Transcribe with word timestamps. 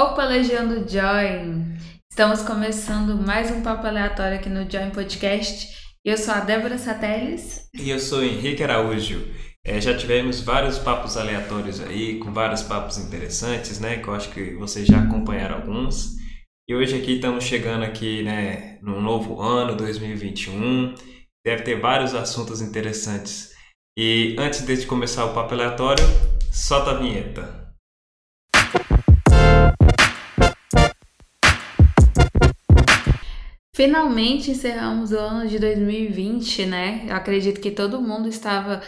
Opa, 0.00 0.26
Legião 0.26 0.68
do 0.68 0.88
Join! 0.88 1.76
Estamos 2.08 2.42
começando 2.42 3.16
mais 3.16 3.50
um 3.50 3.62
papo 3.62 3.84
aleatório 3.84 4.38
aqui 4.38 4.48
no 4.48 4.60
Join 4.70 4.90
Podcast. 4.90 5.66
Eu 6.04 6.16
sou 6.16 6.34
a 6.34 6.38
Débora 6.38 6.78
Sateles. 6.78 7.68
E 7.74 7.90
eu 7.90 7.98
sou 7.98 8.22
Henrique 8.22 8.62
Araújo. 8.62 9.26
É, 9.66 9.80
já 9.80 9.96
tivemos 9.96 10.40
vários 10.40 10.78
papos 10.78 11.16
aleatórios 11.16 11.80
aí, 11.80 12.20
com 12.20 12.32
vários 12.32 12.62
papos 12.62 12.96
interessantes, 12.96 13.80
né? 13.80 13.96
Que 13.96 14.06
eu 14.06 14.14
acho 14.14 14.30
que 14.30 14.54
vocês 14.54 14.86
já 14.86 15.00
acompanharam 15.00 15.56
alguns. 15.56 16.12
E 16.68 16.76
hoje 16.76 16.96
aqui 16.96 17.16
estamos 17.16 17.42
chegando 17.42 17.82
aqui, 17.82 18.22
né, 18.22 18.78
no 18.80 19.00
novo 19.00 19.42
ano, 19.42 19.74
2021. 19.74 20.94
Deve 21.44 21.64
ter 21.64 21.80
vários 21.80 22.14
assuntos 22.14 22.62
interessantes. 22.62 23.50
E 23.98 24.36
antes 24.38 24.64
de 24.64 24.86
começar 24.86 25.24
o 25.24 25.34
papo 25.34 25.54
aleatório, 25.54 26.04
solta 26.52 26.92
a 26.92 26.94
vinheta. 26.94 27.67
Finalmente 33.78 34.50
encerramos 34.50 35.12
o 35.12 35.16
ano 35.16 35.48
de 35.48 35.56
2020, 35.56 36.66
né? 36.66 37.04
Eu 37.06 37.14
acredito 37.14 37.60
que 37.60 37.70
todo 37.70 38.02
mundo 38.02 38.28
estava 38.28 38.82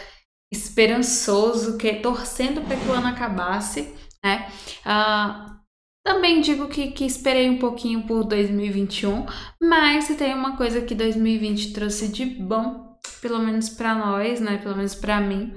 esperançoso, 0.51 1.77
que 1.77 1.93
torcendo 1.93 2.59
para 2.59 2.75
que 2.75 2.89
o 2.89 2.91
ano 2.91 3.07
acabasse, 3.07 3.87
né? 4.21 4.51
Ah, 4.83 5.61
também 6.03 6.41
digo 6.41 6.67
que, 6.67 6.91
que 6.91 7.05
esperei 7.05 7.49
um 7.49 7.57
pouquinho 7.57 8.05
por 8.05 8.25
2021, 8.25 9.25
mas 9.61 10.03
se 10.03 10.15
tem 10.15 10.33
uma 10.33 10.57
coisa 10.57 10.81
que 10.81 10.93
2020 10.93 11.71
trouxe 11.71 12.09
de 12.09 12.25
bom, 12.25 12.99
pelo 13.21 13.39
menos 13.39 13.69
para 13.69 13.95
nós, 13.95 14.41
né? 14.41 14.57
Pelo 14.57 14.75
menos 14.75 14.93
para 14.93 15.21
mim, 15.21 15.53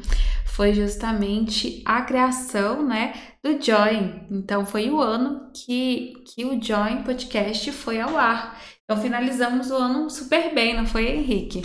foi 0.55 0.73
justamente 0.73 1.82
a 1.85 2.02
criação, 2.02 2.87
né, 2.87 3.12
do 3.43 3.60
Join. 3.60 4.29
Então 4.30 4.65
foi 4.65 4.88
o 4.88 5.01
ano 5.01 5.51
que, 5.52 6.12
que 6.24 6.45
o 6.45 6.62
Join 6.62 7.02
Podcast 7.02 7.73
foi 7.73 8.01
ao 8.01 8.16
ar. 8.16 8.57
Então 8.85 9.01
finalizamos 9.01 9.71
o 9.71 9.77
ano 9.77 10.10
super 10.10 10.54
bem, 10.54 10.77
não 10.77 10.87
foi, 10.87 11.09
Henrique? 11.09 11.63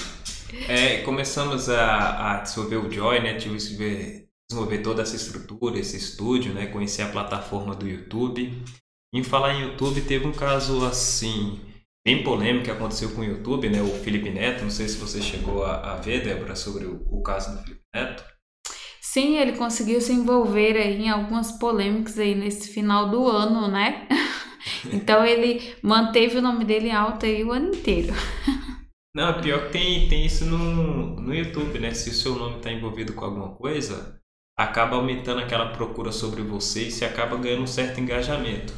É, 0.68 1.02
começamos 1.02 1.70
a, 1.70 2.38
a 2.38 2.42
desenvolver 2.42 2.78
o 2.78 2.92
Joy, 2.92 3.20
né? 3.20 3.34
Desenvolver, 3.34 4.28
desenvolver 4.50 4.78
toda 4.80 5.02
essa 5.02 5.16
estrutura, 5.16 5.78
esse 5.78 5.98
estúdio, 5.98 6.54
né? 6.54 6.68
Conhecer 6.68 7.02
a 7.02 7.10
plataforma 7.10 7.76
do 7.76 7.88
YouTube. 7.88 8.64
Em 9.14 9.24
falar 9.24 9.54
em 9.54 9.64
YouTube, 9.64 10.02
teve 10.02 10.26
um 10.26 10.32
caso 10.32 10.86
assim 10.86 11.60
bem 12.06 12.24
polêmico 12.24 12.66
que 12.66 12.72
aconteceu 12.72 13.12
com 13.12 13.22
o 13.22 13.26
YouTube, 13.26 13.70
né? 13.70 13.82
O 13.82 13.90
Felipe 14.02 14.30
Neto. 14.30 14.64
Não 14.64 14.72
sei 14.72 14.88
se 14.88 14.98
você 14.98 15.22
chegou 15.22 15.66
a, 15.66 15.94
a 15.94 15.96
ver, 15.98 16.24
Débora, 16.24 16.56
sobre 16.56 16.86
o, 16.86 17.06
o 17.12 17.22
caso 17.22 17.52
do 17.52 17.64
Felipe 17.64 17.82
Neto. 17.94 18.24
Sim, 19.02 19.38
ele 19.38 19.54
conseguiu 19.54 20.00
se 20.00 20.14
envolver 20.14 20.78
aí 20.78 21.02
em 21.02 21.10
algumas 21.10 21.52
polêmicas 21.52 22.18
aí 22.18 22.34
nesse 22.34 22.70
final 22.70 23.10
do 23.10 23.28
ano, 23.28 23.68
né? 23.68 24.08
Então 24.92 25.26
ele 25.26 25.76
manteve 25.82 26.38
o 26.38 26.42
nome 26.42 26.66
dele 26.66 26.92
alto 26.92 27.26
aí 27.26 27.44
o 27.44 27.52
ano 27.52 27.74
inteiro. 27.74 28.14
Não, 29.16 29.42
pior 29.42 29.66
que 29.66 29.72
tem, 29.72 30.08
tem 30.08 30.26
isso 30.26 30.46
no, 30.46 31.20
no 31.20 31.34
YouTube, 31.34 31.80
né? 31.80 31.94
Se 31.94 32.12
o 32.12 32.14
seu 32.14 32.36
nome 32.36 32.58
está 32.58 32.72
envolvido 32.72 33.14
com 33.14 33.26
alguma 33.26 33.56
coisa, 33.56 34.20
acaba 34.58 34.96
aumentando 34.96 35.40
aquela 35.42 35.72
procura 35.72 36.12
sobre 36.12 36.42
você 36.44 36.88
e 36.88 36.92
você 36.92 37.06
acaba 37.06 37.36
ganhando 37.36 37.64
um 37.64 37.68
certo 37.68 38.00
engajamento. 38.00 38.74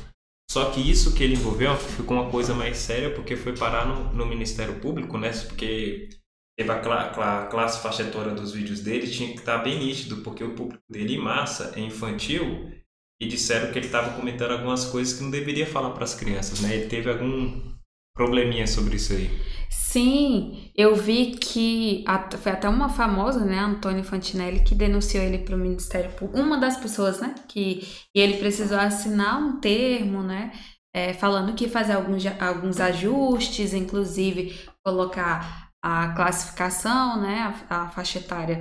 Só 0.50 0.70
que 0.72 0.80
isso 0.80 1.16
que 1.16 1.24
ele 1.24 1.34
envolveu 1.34 1.76
ficou 1.76 2.18
uma 2.18 2.30
coisa 2.30 2.54
mais 2.54 2.78
séria 2.78 3.14
porque 3.14 3.36
foi 3.36 3.56
parar 3.56 3.86
no, 3.86 4.14
no 4.14 4.26
Ministério 4.26 4.80
Público, 4.80 5.18
né? 5.18 5.32
Porque 5.32 6.10
teve 6.58 6.72
a, 6.72 6.80
cla 6.80 7.44
a 7.44 7.46
classe 7.48 7.82
faixa 7.82 8.04
etária 8.04 8.34
dos 8.34 8.54
vídeos 8.54 8.82
dele, 8.82 9.10
tinha 9.10 9.30
que 9.30 9.40
estar 9.40 9.58
tá 9.58 9.64
bem 9.64 9.80
nítido, 9.80 10.18
porque 10.18 10.44
o 10.44 10.56
público 10.56 10.84
dele 10.90 11.16
em 11.16 11.22
massa 11.22 11.74
é 11.76 11.80
infantil 11.80 12.72
e 13.22 13.28
disseram 13.28 13.72
que 13.72 13.78
ele 13.78 13.86
estava 13.86 14.16
comentando 14.16 14.52
algumas 14.52 14.84
coisas 14.86 15.14
que 15.14 15.24
não 15.24 15.30
deveria 15.30 15.68
falar 15.68 15.92
para 15.92 16.04
as 16.04 16.16
crianças, 16.16 16.60
né? 16.60 16.74
Ele 16.76 16.88
teve 16.88 17.08
algum 17.08 17.62
probleminha 18.16 18.66
sobre 18.66 18.96
isso 18.96 19.14
aí. 19.14 19.30
Sim, 19.70 20.72
eu 20.76 20.96
vi 20.96 21.38
que 21.38 22.04
foi 22.40 22.52
até 22.52 22.68
uma 22.68 22.90
famosa, 22.90 23.46
né, 23.46 23.60
Antônia 23.60 24.04
Fantinelli, 24.04 24.64
que 24.64 24.74
denunciou 24.74 25.24
ele 25.24 25.38
para 25.38 25.56
o 25.56 25.60
Ministério 25.60 26.12
Público, 26.12 26.42
uma 26.42 26.58
das 26.58 26.78
pessoas, 26.78 27.22
né, 27.22 27.36
que 27.48 27.88
e 28.14 28.20
ele 28.20 28.38
precisou 28.38 28.80
assinar 28.80 29.40
um 29.40 29.60
termo, 29.60 30.24
né, 30.24 30.52
é, 30.94 31.14
falando 31.14 31.54
que 31.54 31.70
fazer 31.70 31.94
alguns, 31.94 32.24
alguns 32.40 32.80
ajustes, 32.80 33.74
inclusive 33.74 34.60
colocar 34.84 35.70
a 35.84 36.10
classificação, 36.10 37.22
né, 37.22 37.56
a, 37.70 37.84
a 37.84 37.90
faixa 37.90 38.20
etária 38.20 38.60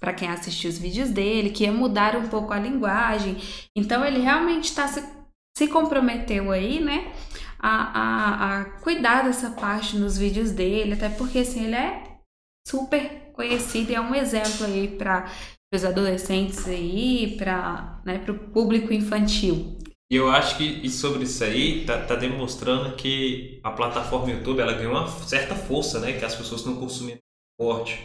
para 0.00 0.14
quem 0.14 0.28
assistiu 0.28 0.70
os 0.70 0.78
vídeos 0.78 1.10
dele, 1.10 1.50
que 1.50 1.64
ia 1.64 1.72
mudar 1.72 2.16
um 2.16 2.26
pouco 2.26 2.52
a 2.54 2.58
linguagem. 2.58 3.36
Então 3.76 4.04
ele 4.04 4.20
realmente 4.20 4.64
está 4.64 4.88
se, 4.88 5.04
se 5.56 5.68
comprometeu 5.68 6.50
aí, 6.50 6.80
né? 6.80 7.12
A, 7.58 7.68
a, 7.68 8.60
a 8.60 8.64
cuidar 8.80 9.24
dessa 9.24 9.50
parte 9.50 9.98
nos 9.98 10.16
vídeos 10.16 10.50
dele, 10.50 10.94
até 10.94 11.10
porque 11.10 11.40
assim, 11.40 11.64
ele 11.66 11.74
é 11.74 12.02
super 12.66 13.30
conhecido 13.34 13.92
e 13.92 13.94
é 13.94 14.00
um 14.00 14.14
exemplo 14.14 14.64
aí 14.64 14.88
para 14.88 15.30
os 15.72 15.84
adolescentes 15.84 16.66
aí, 16.66 17.36
para 17.36 18.00
né, 18.06 18.24
o 18.26 18.34
público 18.50 18.94
infantil. 18.94 19.78
E 20.10 20.16
eu 20.16 20.30
acho 20.30 20.56
que 20.56 20.88
sobre 20.88 21.24
isso 21.24 21.44
aí 21.44 21.84
tá, 21.84 22.04
tá, 22.04 22.16
demonstrando 22.16 22.96
que 22.96 23.60
a 23.62 23.70
plataforma 23.70 24.32
YouTube 24.32 24.60
ela 24.60 24.72
ganhou 24.72 24.92
uma 24.92 25.06
certa 25.06 25.54
força, 25.54 26.00
né? 26.00 26.18
Que 26.18 26.24
as 26.24 26.34
pessoas 26.34 26.62
estão 26.62 26.74
consumindo 26.76 27.20
forte 27.60 28.02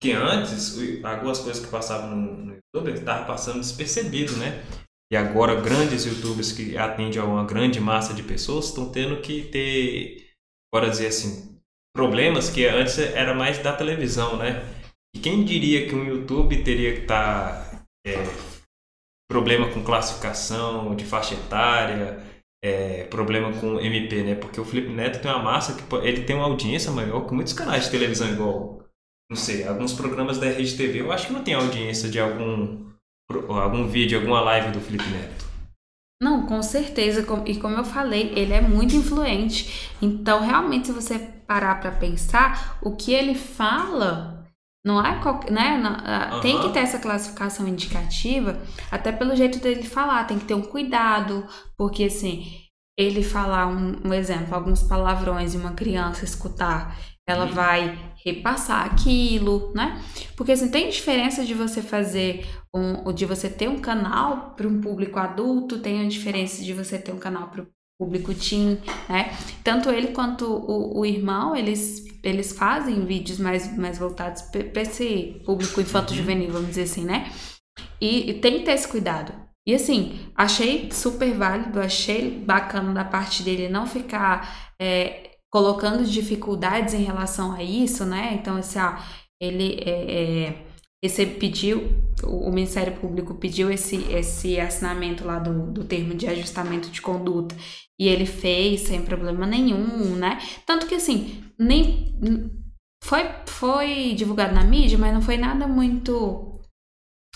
que 0.00 0.12
antes, 0.12 0.76
algumas 1.02 1.38
coisas 1.38 1.64
que 1.64 1.70
passavam 1.70 2.14
no, 2.14 2.36
no 2.36 2.58
YouTube 2.74 2.92
estavam 2.92 3.26
passando 3.26 3.60
despercebido, 3.60 4.36
né? 4.36 4.64
E 5.10 5.16
agora 5.16 5.60
grandes 5.60 6.04
youtubers 6.04 6.52
que 6.52 6.76
atendem 6.76 7.20
a 7.20 7.24
uma 7.24 7.44
grande 7.44 7.80
massa 7.80 8.12
de 8.12 8.22
pessoas 8.22 8.66
estão 8.66 8.90
tendo 8.90 9.20
que 9.20 9.44
ter, 9.44 10.30
bora 10.72 10.90
dizer 10.90 11.08
assim, 11.08 11.60
problemas 11.94 12.50
que 12.50 12.66
antes 12.66 12.98
era 12.98 13.34
mais 13.34 13.58
da 13.58 13.74
televisão, 13.74 14.36
né? 14.36 14.64
E 15.14 15.20
quem 15.20 15.44
diria 15.44 15.88
que 15.88 15.94
um 15.94 16.04
YouTube 16.04 16.62
teria 16.62 16.94
que 16.94 17.02
estar 17.02 17.70
tá, 17.70 17.84
é, 18.06 18.14
problema 19.30 19.72
com 19.72 19.82
classificação 19.82 20.94
de 20.94 21.04
faixa 21.04 21.34
etária, 21.34 22.22
é, 22.62 23.04
problema 23.04 23.52
com 23.58 23.80
MP, 23.80 24.22
né? 24.24 24.34
Porque 24.34 24.60
o 24.60 24.64
Felipe 24.64 24.90
Neto 24.92 25.22
tem 25.22 25.30
uma 25.30 25.42
massa 25.42 25.74
que 25.74 25.94
ele 26.04 26.24
tem 26.24 26.34
uma 26.34 26.46
audiência 26.46 26.90
maior 26.90 27.26
que 27.26 27.32
muitos 27.32 27.52
canais 27.52 27.84
de 27.84 27.90
televisão 27.92 28.28
igual 28.28 28.85
não 29.28 29.36
sei, 29.36 29.66
alguns 29.66 29.92
programas 29.92 30.38
da 30.38 30.46
Rede 30.46 30.76
TV, 30.76 31.00
eu 31.00 31.12
acho 31.12 31.26
que 31.26 31.32
não 31.32 31.42
tem 31.42 31.54
audiência 31.54 32.08
de 32.08 32.20
algum, 32.20 32.86
algum 33.48 33.86
vídeo, 33.86 34.18
alguma 34.18 34.40
live 34.40 34.70
do 34.70 34.80
Felipe 34.80 35.08
Neto. 35.08 35.46
Não, 36.22 36.46
com 36.46 36.62
certeza. 36.62 37.26
E 37.44 37.56
como 37.56 37.76
eu 37.76 37.84
falei, 37.84 38.32
ele 38.34 38.52
é 38.52 38.60
muito 38.60 38.96
influente. 38.96 39.90
Então, 40.00 40.40
realmente, 40.40 40.86
se 40.86 40.92
você 40.92 41.18
parar 41.18 41.80
para 41.80 41.90
pensar, 41.92 42.78
o 42.80 42.96
que 42.96 43.12
ele 43.12 43.34
fala 43.34 44.46
não 44.84 45.04
é 45.04 45.20
qualquer, 45.20 45.50
né? 45.50 45.76
Não, 45.76 46.36
uhum. 46.36 46.40
Tem 46.40 46.60
que 46.60 46.70
ter 46.70 46.78
essa 46.78 46.98
classificação 46.98 47.66
indicativa, 47.66 48.62
até 48.90 49.10
pelo 49.10 49.34
jeito 49.34 49.58
dele 49.58 49.82
falar, 49.82 50.24
tem 50.24 50.38
que 50.38 50.44
ter 50.44 50.54
um 50.54 50.62
cuidado, 50.62 51.44
porque 51.76 52.04
assim, 52.04 52.46
ele 52.96 53.22
falar 53.22 53.66
um, 53.66 54.00
um 54.04 54.14
exemplo, 54.14 54.54
alguns 54.54 54.84
palavrões 54.84 55.54
e 55.54 55.56
uma 55.56 55.72
criança 55.72 56.24
escutar 56.24 56.96
ela 57.28 57.46
uhum. 57.46 57.52
vai 57.52 57.98
repassar 58.26 58.84
aquilo, 58.84 59.72
né? 59.72 60.02
Porque 60.36 60.50
assim, 60.50 60.68
tem 60.68 60.90
diferença 60.90 61.44
de 61.44 61.54
você 61.54 61.80
fazer 61.80 62.44
um, 62.74 63.12
de 63.12 63.24
você 63.24 63.48
ter 63.48 63.68
um 63.68 63.78
canal 63.78 64.54
para 64.56 64.66
um 64.66 64.80
público 64.80 65.18
adulto, 65.18 65.78
tem 65.78 66.04
a 66.04 66.08
diferença 66.08 66.62
de 66.62 66.72
você 66.74 66.98
ter 66.98 67.12
um 67.12 67.18
canal 67.18 67.48
para 67.48 67.62
o 67.62 67.66
público 67.96 68.34
teen, 68.34 68.78
né? 69.08 69.30
Tanto 69.62 69.90
ele 69.90 70.08
quanto 70.08 70.44
o, 70.44 70.98
o, 70.98 71.06
irmão, 71.06 71.54
eles, 71.54 72.04
eles 72.24 72.52
fazem 72.52 73.06
vídeos 73.06 73.38
mais, 73.38 73.74
mais 73.78 73.96
voltados 73.96 74.42
para 74.42 74.82
esse 74.82 75.40
público 75.46 75.80
infanto-juvenil, 75.80 76.50
vamos 76.50 76.70
dizer 76.70 76.82
assim, 76.82 77.04
né? 77.04 77.30
E, 78.00 78.30
e 78.30 78.34
tem 78.40 78.58
que 78.58 78.64
ter 78.64 78.72
esse 78.72 78.88
cuidado. 78.88 79.32
E 79.64 79.74
assim, 79.74 80.18
achei 80.34 80.90
super 80.92 81.32
válido, 81.32 81.80
achei 81.80 82.30
bacana 82.30 82.92
da 82.92 83.04
parte 83.04 83.42
dele 83.42 83.68
não 83.68 83.86
ficar 83.86 84.72
é, 84.80 85.35
colocando 85.50 86.04
dificuldades 86.04 86.94
em 86.94 87.02
relação 87.02 87.52
a 87.52 87.62
isso, 87.62 88.04
né? 88.04 88.34
Então, 88.34 88.58
esse, 88.58 88.78
ah, 88.78 89.02
ele 89.40 89.80
é, 89.80 89.90
é, 89.90 90.66
esse 91.02 91.24
pediu, 91.26 91.88
o 92.24 92.50
Ministério 92.50 92.96
Público 92.96 93.34
pediu 93.34 93.70
esse, 93.70 93.96
esse 94.12 94.58
assinamento 94.58 95.24
lá 95.24 95.38
do, 95.38 95.70
do 95.70 95.84
termo 95.84 96.14
de 96.14 96.26
ajustamento 96.26 96.90
de 96.90 97.00
conduta 97.00 97.54
e 97.98 98.08
ele 98.08 98.26
fez 98.26 98.82
sem 98.82 99.02
problema 99.02 99.46
nenhum, 99.46 100.16
né? 100.16 100.38
Tanto 100.66 100.86
que 100.86 100.94
assim, 100.94 101.44
nem 101.58 102.18
foi, 103.02 103.24
foi 103.46 104.14
divulgado 104.14 104.54
na 104.54 104.64
mídia, 104.64 104.98
mas 104.98 105.12
não 105.12 105.22
foi 105.22 105.36
nada 105.36 105.66
muito 105.66 106.60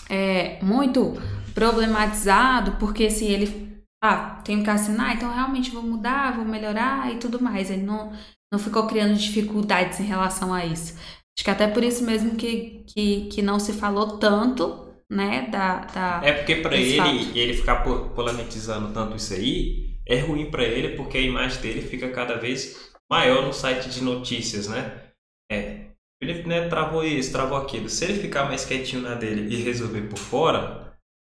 é, 0.09 0.61
muito 0.63 1.13
problematizado, 1.53 2.73
porque 2.73 3.09
se 3.09 3.25
assim, 3.25 3.33
ele 3.33 3.70
ah, 4.03 4.41
tenho 4.43 4.63
que 4.63 4.69
assinar, 4.69 5.15
então 5.15 5.33
realmente 5.33 5.69
vou 5.69 5.83
mudar, 5.83 6.35
vou 6.35 6.45
melhorar 6.45 7.13
e 7.13 7.19
tudo 7.19 7.41
mais. 7.41 7.69
Ele 7.69 7.83
não, 7.83 8.11
não 8.51 8.59
ficou 8.59 8.87
criando 8.87 9.15
dificuldades 9.15 9.99
em 9.99 10.05
relação 10.05 10.53
a 10.53 10.65
isso. 10.65 10.97
Acho 11.37 11.45
que 11.45 11.51
até 11.51 11.67
por 11.67 11.83
isso 11.83 12.03
mesmo 12.03 12.35
que, 12.35 12.83
que, 12.87 13.27
que 13.27 13.41
não 13.41 13.59
se 13.59 13.73
falou 13.73 14.17
tanto, 14.17 14.91
né, 15.09 15.47
da... 15.51 15.85
da 15.85 16.21
é 16.23 16.33
porque 16.33 16.55
para 16.57 16.75
ele, 16.75 16.97
fato. 16.97 17.37
ele 17.37 17.53
ficar 17.53 17.83
polemizando 17.83 18.93
tanto 18.93 19.15
isso 19.15 19.33
aí, 19.33 19.95
é 20.07 20.19
ruim 20.19 20.49
para 20.49 20.63
ele 20.63 20.95
porque 20.95 21.17
a 21.17 21.21
imagem 21.21 21.61
dele 21.61 21.81
fica 21.81 22.09
cada 22.09 22.35
vez 22.37 22.91
maior 23.09 23.45
no 23.45 23.53
site 23.53 23.89
de 23.89 24.03
notícias, 24.03 24.67
né? 24.67 25.11
É, 25.51 25.91
Felipe 26.21 26.47
Neto 26.47 26.69
travou 26.69 27.03
isso, 27.03 27.31
travou 27.31 27.57
aquilo. 27.57 27.89
Se 27.89 28.05
ele 28.05 28.21
ficar 28.21 28.45
mais 28.45 28.63
quietinho 28.63 29.01
na 29.01 29.15
dele 29.15 29.53
e 29.53 29.61
resolver 29.61 30.01
por 30.03 30.19
fora, 30.19 30.90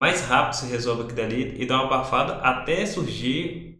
mais 0.02 0.22
rápido 0.22 0.54
se 0.54 0.66
resolve 0.66 1.02
aquilo 1.02 1.16
dali 1.16 1.54
e 1.62 1.64
dá 1.64 1.76
uma 1.76 1.84
abafada 1.84 2.38
até 2.38 2.84
surgir 2.84 3.78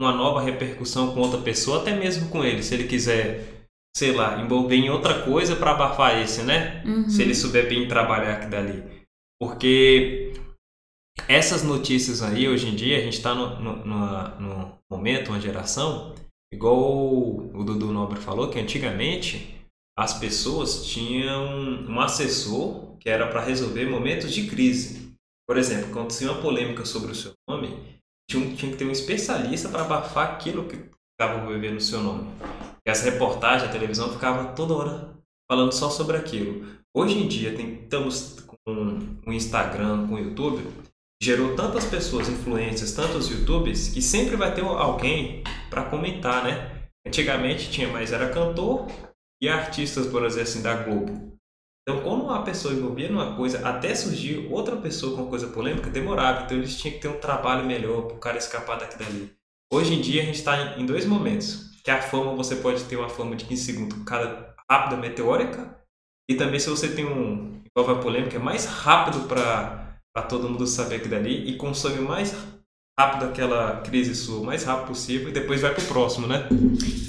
uma 0.00 0.10
nova 0.10 0.40
repercussão 0.40 1.12
com 1.12 1.20
outra 1.20 1.42
pessoa, 1.42 1.82
até 1.82 1.94
mesmo 1.94 2.30
com 2.30 2.42
ele, 2.42 2.62
se 2.62 2.72
ele 2.72 2.88
quiser, 2.88 3.66
sei 3.94 4.12
lá, 4.12 4.40
envolver 4.40 4.76
em 4.76 4.88
outra 4.88 5.22
coisa 5.22 5.54
para 5.54 5.72
abafar 5.72 6.18
esse, 6.22 6.42
né? 6.42 6.82
Uhum. 6.86 7.06
Se 7.06 7.20
ele 7.20 7.34
souber 7.34 7.68
bem 7.68 7.86
trabalhar 7.86 8.32
aquilo 8.32 8.50
dali. 8.50 9.04
Porque 9.38 10.32
essas 11.28 11.62
notícias 11.62 12.22
aí, 12.22 12.48
hoje 12.48 12.68
em 12.68 12.74
dia, 12.74 12.96
a 12.96 13.02
gente 13.02 13.18
está 13.18 13.34
no, 13.34 13.60
no, 13.60 13.84
no, 13.84 14.40
no, 14.40 14.78
momento, 14.90 15.28
uma 15.28 15.40
geração, 15.40 16.14
igual 16.50 16.78
o, 16.78 17.60
o 17.60 17.62
Dudu 17.62 17.92
Nobre 17.92 18.18
falou, 18.18 18.48
que 18.48 18.58
antigamente 18.58 19.54
as 19.98 20.18
pessoas 20.18 20.86
tinham 20.86 21.86
um 21.86 22.00
assessor 22.00 22.96
que 22.96 23.10
era 23.10 23.26
para 23.26 23.44
resolver 23.44 23.84
momentos 23.84 24.32
de 24.32 24.46
crise. 24.46 25.11
Por 25.46 25.56
exemplo, 25.56 25.92
quando 25.92 26.16
tinha 26.16 26.30
uma 26.30 26.40
polêmica 26.40 26.84
sobre 26.84 27.12
o 27.12 27.14
seu 27.14 27.32
nome, 27.48 28.00
tinha, 28.30 28.54
tinha 28.54 28.72
que 28.72 28.78
ter 28.78 28.84
um 28.84 28.90
especialista 28.90 29.68
para 29.68 29.82
abafar 29.82 30.32
aquilo 30.32 30.68
que 30.68 30.76
estava 31.12 31.40
envolvendo 31.40 31.76
o 31.76 31.80
seu 31.80 32.00
nome. 32.00 32.28
E 32.86 32.90
as 32.90 33.02
reportagens, 33.02 33.68
a 33.68 33.72
televisão 33.72 34.12
ficava 34.12 34.52
toda 34.54 34.74
hora 34.74 35.16
falando 35.50 35.72
só 35.72 35.90
sobre 35.90 36.16
aquilo. 36.16 36.66
Hoje 36.94 37.18
em 37.18 37.28
dia, 37.28 37.54
tem, 37.54 37.82
estamos 37.82 38.40
com 38.64 38.98
o 39.26 39.32
Instagram, 39.32 40.06
com 40.06 40.14
o 40.14 40.18
YouTube, 40.18 40.66
gerou 41.22 41.54
tantas 41.54 41.84
pessoas, 41.84 42.28
influências, 42.28 42.92
tantos 42.92 43.28
YouTubers, 43.28 43.88
que 43.88 44.02
sempre 44.02 44.36
vai 44.36 44.54
ter 44.54 44.62
alguém 44.62 45.42
para 45.70 45.84
comentar, 45.84 46.44
né? 46.44 46.88
Antigamente 47.06 47.70
tinha 47.70 47.88
mais, 47.88 48.12
era 48.12 48.30
cantor 48.30 48.86
e 49.40 49.48
artistas, 49.48 50.06
por 50.06 50.24
exemplo, 50.24 50.48
assim, 50.48 50.62
da 50.62 50.74
Globo. 50.74 51.38
Então, 51.82 52.00
como 52.02 52.24
uma 52.24 52.44
pessoa 52.44 52.74
envolvia 52.74 53.10
numa 53.10 53.34
coisa, 53.34 53.66
até 53.66 53.94
surgir 53.94 54.46
outra 54.50 54.76
pessoa 54.76 55.16
com 55.16 55.28
coisa 55.28 55.48
polêmica, 55.48 55.90
demorava. 55.90 56.44
Então, 56.44 56.56
eles 56.56 56.78
tinham 56.78 56.94
que 56.94 57.00
ter 57.00 57.08
um 57.08 57.18
trabalho 57.18 57.66
melhor 57.66 58.02
para 58.02 58.16
o 58.16 58.20
cara 58.20 58.38
escapar 58.38 58.78
daquilo 58.78 59.08
ali. 59.08 59.32
Hoje 59.72 59.94
em 59.94 60.00
dia, 60.00 60.22
a 60.22 60.24
gente 60.24 60.36
está 60.36 60.78
em 60.78 60.86
dois 60.86 61.04
momentos. 61.04 61.72
Que 61.82 61.90
a 61.90 62.00
fama, 62.00 62.36
você 62.36 62.56
pode 62.56 62.84
ter 62.84 62.96
uma 62.96 63.08
fama 63.08 63.34
de 63.34 63.44
15 63.46 63.64
segundos, 63.64 63.98
cada 64.04 64.54
rápida, 64.70 64.96
meteórica. 64.96 65.76
E 66.30 66.36
também, 66.36 66.60
se 66.60 66.70
você 66.70 66.94
tem 66.94 67.04
um 67.04 67.60
envolve 67.76 67.98
a 67.98 68.02
polêmica, 68.02 68.36
é 68.36 68.38
mais 68.38 68.66
rápido 68.66 69.26
para 69.26 70.22
todo 70.28 70.48
mundo 70.48 70.66
saber 70.66 70.96
aquilo 70.96 71.16
ali 71.16 71.48
e 71.48 71.56
consome 71.56 72.00
mais 72.00 72.34
rápido 72.98 73.24
aquela 73.24 73.80
crise 73.80 74.14
sua, 74.14 74.40
o 74.40 74.44
mais 74.44 74.64
rápido 74.64 74.88
possível 74.88 75.30
e 75.30 75.32
depois 75.32 75.62
vai 75.62 75.74
pro 75.74 75.84
próximo, 75.86 76.26
né? 76.26 76.46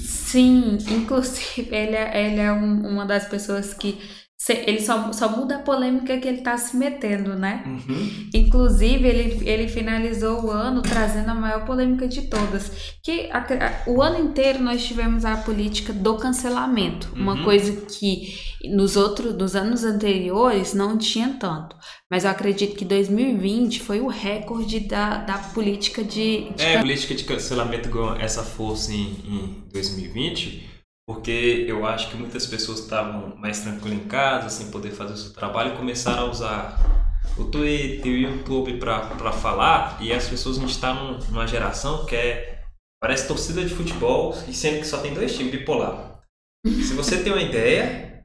Sim, 0.06 0.78
inclusive 0.90 1.68
ele 1.70 1.94
é, 1.94 2.26
ele 2.26 2.40
é 2.40 2.50
um, 2.50 2.88
uma 2.88 3.04
das 3.04 3.28
pessoas 3.28 3.74
que 3.74 4.00
ele 4.48 4.80
só, 4.80 5.12
só 5.12 5.28
muda 5.28 5.56
a 5.56 5.60
polêmica 5.60 6.18
que 6.18 6.28
ele 6.28 6.38
está 6.38 6.56
se 6.58 6.76
metendo, 6.76 7.34
né? 7.34 7.62
Uhum. 7.66 8.28
Inclusive, 8.34 9.08
ele, 9.08 9.48
ele 9.48 9.68
finalizou 9.68 10.44
o 10.44 10.50
ano 10.50 10.82
trazendo 10.82 11.30
a 11.30 11.34
maior 11.34 11.64
polêmica 11.64 12.06
de 12.06 12.22
todas. 12.22 12.92
Que 13.02 13.30
a, 13.30 13.38
a, 13.38 13.90
o 13.90 14.02
ano 14.02 14.18
inteiro 14.18 14.60
nós 14.60 14.84
tivemos 14.84 15.24
a 15.24 15.36
política 15.36 15.92
do 15.92 16.16
cancelamento. 16.16 17.10
Uhum. 17.14 17.22
Uma 17.22 17.44
coisa 17.44 17.72
que 17.86 18.34
nos 18.74 18.96
outros 18.96 19.34
nos 19.34 19.56
anos 19.56 19.82
anteriores 19.84 20.74
não 20.74 20.98
tinha 20.98 21.36
tanto. 21.40 21.76
Mas 22.10 22.24
eu 22.24 22.30
acredito 22.30 22.76
que 22.76 22.84
2020 22.84 23.80
foi 23.80 24.00
o 24.00 24.08
recorde 24.08 24.80
da, 24.80 25.18
da 25.18 25.38
política 25.38 26.04
de, 26.04 26.50
de. 26.50 26.62
É, 26.62 26.76
a 26.76 26.80
política 26.80 27.14
de 27.14 27.24
cancelamento 27.24 27.88
ganhou 27.88 28.14
essa 28.16 28.42
força 28.42 28.92
em, 28.92 29.16
em 29.26 29.64
2020 29.72 30.73
porque 31.06 31.64
eu 31.68 31.86
acho 31.86 32.10
que 32.10 32.16
muitas 32.16 32.46
pessoas 32.46 32.80
estavam 32.80 33.36
mais 33.36 33.60
tranquilas 33.60 33.98
em 33.98 34.08
casa, 34.08 34.48
sem 34.48 34.70
poder 34.70 34.92
fazer 34.92 35.12
o 35.12 35.16
seu 35.16 35.32
trabalho, 35.32 35.74
e 35.74 35.76
começaram 35.76 36.26
a 36.26 36.30
usar 36.30 36.78
o 37.36 37.44
Twitter 37.44 38.06
e 38.06 38.24
o 38.24 38.30
YouTube 38.30 38.78
para 38.78 39.32
falar, 39.32 40.02
e 40.02 40.12
as 40.12 40.28
pessoas, 40.28 40.56
a 40.56 40.60
gente 40.60 40.70
está 40.70 40.94
numa 40.94 41.46
geração 41.46 42.06
que 42.06 42.16
é, 42.16 42.64
parece 43.00 43.28
torcida 43.28 43.64
de 43.64 43.74
futebol, 43.74 44.34
e 44.48 44.54
sendo 44.54 44.80
que 44.80 44.86
só 44.86 45.00
tem 45.00 45.12
dois 45.12 45.36
times, 45.36 45.52
bipolar. 45.52 46.22
Se 46.66 46.94
você 46.94 47.22
tem 47.22 47.32
uma 47.32 47.42
ideia, 47.42 48.24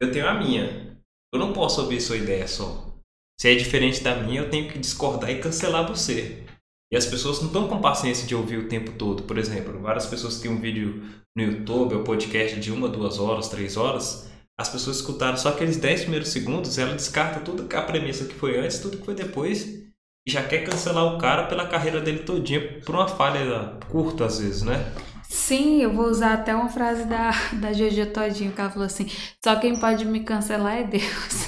eu 0.00 0.10
tenho 0.10 0.28
a 0.28 0.34
minha. 0.34 0.98
Eu 1.32 1.38
não 1.38 1.52
posso 1.52 1.82
ouvir 1.82 2.00
sua 2.00 2.16
ideia 2.16 2.48
só. 2.48 2.98
Se 3.40 3.48
é 3.48 3.54
diferente 3.54 4.02
da 4.02 4.16
minha, 4.16 4.40
eu 4.40 4.50
tenho 4.50 4.68
que 4.68 4.78
discordar 4.78 5.30
e 5.30 5.40
cancelar 5.40 5.86
você. 5.86 6.44
E 6.90 6.96
as 6.96 7.06
pessoas 7.06 7.40
não 7.40 7.48
estão 7.48 7.68
com 7.68 7.80
paciência 7.80 8.26
de 8.26 8.34
ouvir 8.34 8.58
o 8.58 8.68
tempo 8.68 8.92
todo. 8.92 9.22
Por 9.24 9.36
exemplo, 9.36 9.78
várias 9.80 10.06
pessoas 10.06 10.40
têm 10.40 10.50
um 10.50 10.60
vídeo 10.60 11.02
no 11.36 11.42
YouTube 11.42 11.96
ou 11.96 12.02
podcast 12.02 12.58
de 12.58 12.72
uma, 12.72 12.88
duas 12.88 13.18
horas, 13.18 13.48
três 13.48 13.76
horas. 13.76 14.28
As 14.58 14.68
pessoas 14.68 14.96
escutaram 14.96 15.36
só 15.36 15.50
aqueles 15.50 15.76
10 15.76 16.02
primeiros 16.02 16.30
segundos, 16.30 16.78
ela 16.78 16.94
descarta 16.94 17.40
tudo 17.40 17.68
que 17.68 17.76
a 17.76 17.82
premissa 17.82 18.24
que 18.24 18.34
foi 18.34 18.58
antes, 18.58 18.80
tudo 18.80 18.96
que 18.96 19.04
foi 19.04 19.14
depois, 19.14 19.84
e 20.26 20.30
já 20.30 20.42
quer 20.42 20.64
cancelar 20.64 21.14
o 21.14 21.18
cara 21.18 21.46
pela 21.46 21.68
carreira 21.68 22.00
dele 22.00 22.20
todinha 22.20 22.80
por 22.84 22.94
uma 22.94 23.06
falha 23.06 23.78
curta 23.88 24.24
às 24.24 24.40
vezes, 24.40 24.62
né? 24.62 24.92
Sim, 25.28 25.82
eu 25.82 25.92
vou 25.92 26.06
usar 26.06 26.32
até 26.32 26.54
uma 26.54 26.70
frase 26.70 27.04
da, 27.04 27.30
da 27.52 27.72
Jojo 27.72 28.06
Todinho, 28.06 28.50
que 28.50 28.60
ela 28.60 28.70
falou 28.70 28.86
assim, 28.86 29.06
só 29.44 29.56
quem 29.56 29.78
pode 29.78 30.06
me 30.06 30.20
cancelar 30.20 30.78
é 30.78 30.84
Deus. 30.84 31.46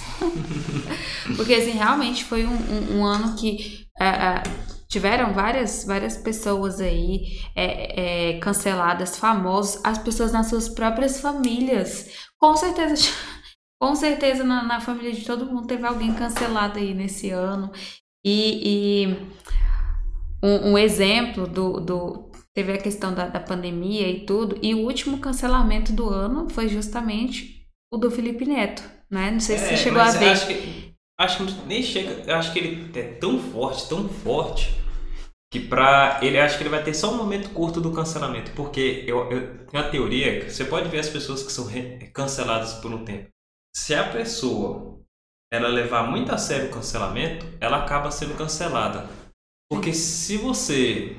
Porque 1.35 1.55
assim, 1.55 1.73
realmente 1.73 2.25
foi 2.25 2.45
um, 2.45 2.53
um, 2.53 2.99
um 2.99 3.05
ano 3.05 3.35
que 3.37 3.87
é, 3.99 4.07
é, 4.07 4.43
tiveram 4.91 5.33
várias, 5.33 5.85
várias 5.85 6.17
pessoas 6.17 6.81
aí 6.81 7.39
é, 7.55 8.33
é, 8.33 8.39
canceladas, 8.41 9.17
famosos, 9.17 9.81
as 9.85 9.99
pessoas 9.99 10.33
nas 10.33 10.49
suas 10.49 10.69
próprias 10.69 11.21
famílias. 11.21 12.11
Com 12.37 12.57
certeza, 12.57 13.11
com 13.81 13.95
certeza 13.95 14.43
na, 14.43 14.65
na 14.65 14.81
família 14.81 15.13
de 15.13 15.25
todo 15.25 15.47
mundo 15.47 15.69
teve 15.69 15.87
alguém 15.87 16.13
cancelado 16.13 16.79
aí 16.79 16.93
nesse 16.93 17.31
ano. 17.31 17.71
E, 18.25 19.07
e 19.07 19.17
um, 20.43 20.73
um, 20.73 20.79
exemplo 20.79 21.47
do, 21.47 21.81
do. 21.81 22.31
Teve 22.53 22.73
a 22.73 22.79
questão 22.79 23.15
da, 23.15 23.29
da 23.29 23.39
pandemia 23.39 24.09
e 24.09 24.27
tudo, 24.27 24.59
e 24.61 24.75
o 24.75 24.85
último 24.85 25.19
cancelamento 25.19 25.93
do 25.93 26.11
ano 26.11 26.51
foi 26.51 26.69
justamente 26.69 27.65
o 27.93 27.97
do 27.97 28.11
Felipe 28.11 28.45
Neto, 28.45 28.83
né? 29.09 29.31
Não 29.31 29.41
sei 29.41 29.57
se 29.57 29.65
é, 29.65 29.69
você 29.69 29.77
chegou 29.77 30.03
a 30.03 30.11
ver. 30.11 30.47
Que, 30.47 30.90
acho 31.21 31.45
que 31.45 31.53
nem 31.67 31.83
chega. 31.83 32.35
Acho 32.35 32.53
que 32.53 32.59
ele 32.59 32.99
é 32.99 33.03
tão 33.15 33.39
forte, 33.39 33.89
tão 33.89 34.09
forte, 34.09 34.75
que 35.53 35.61
pra 35.61 36.19
ele 36.23 36.39
acho 36.39 36.57
que 36.57 36.63
ele 36.63 36.71
vai 36.71 36.83
ter 36.83 36.95
só 36.95 37.13
um 37.13 37.17
momento 37.17 37.51
curto 37.51 37.81
do 37.81 37.93
cancelamento, 37.93 38.53
porque 38.53 39.05
eu, 39.07 39.31
eu 39.31 39.67
tenho 39.67 39.85
a 39.85 39.89
teoria 39.89 40.51
você 40.51 40.65
pode 40.65 40.89
ver 40.89 41.01
as 41.01 41.09
pessoas 41.09 41.43
que 41.43 41.53
são 41.53 41.69
canceladas 42.13 42.75
por 42.75 42.93
um 42.93 43.05
tempo. 43.05 43.29
Se 43.77 43.95
a 43.95 44.09
pessoa 44.09 44.99
ela 45.53 45.69
levar 45.69 46.05
muito 46.05 46.33
a 46.33 46.39
sério 46.39 46.69
o 46.69 46.73
cancelamento, 46.73 47.47
ela 47.61 47.85
acaba 47.85 48.11
sendo 48.11 48.37
cancelada. 48.37 49.09
Porque 49.71 49.93
se 49.93 50.37
você 50.37 51.17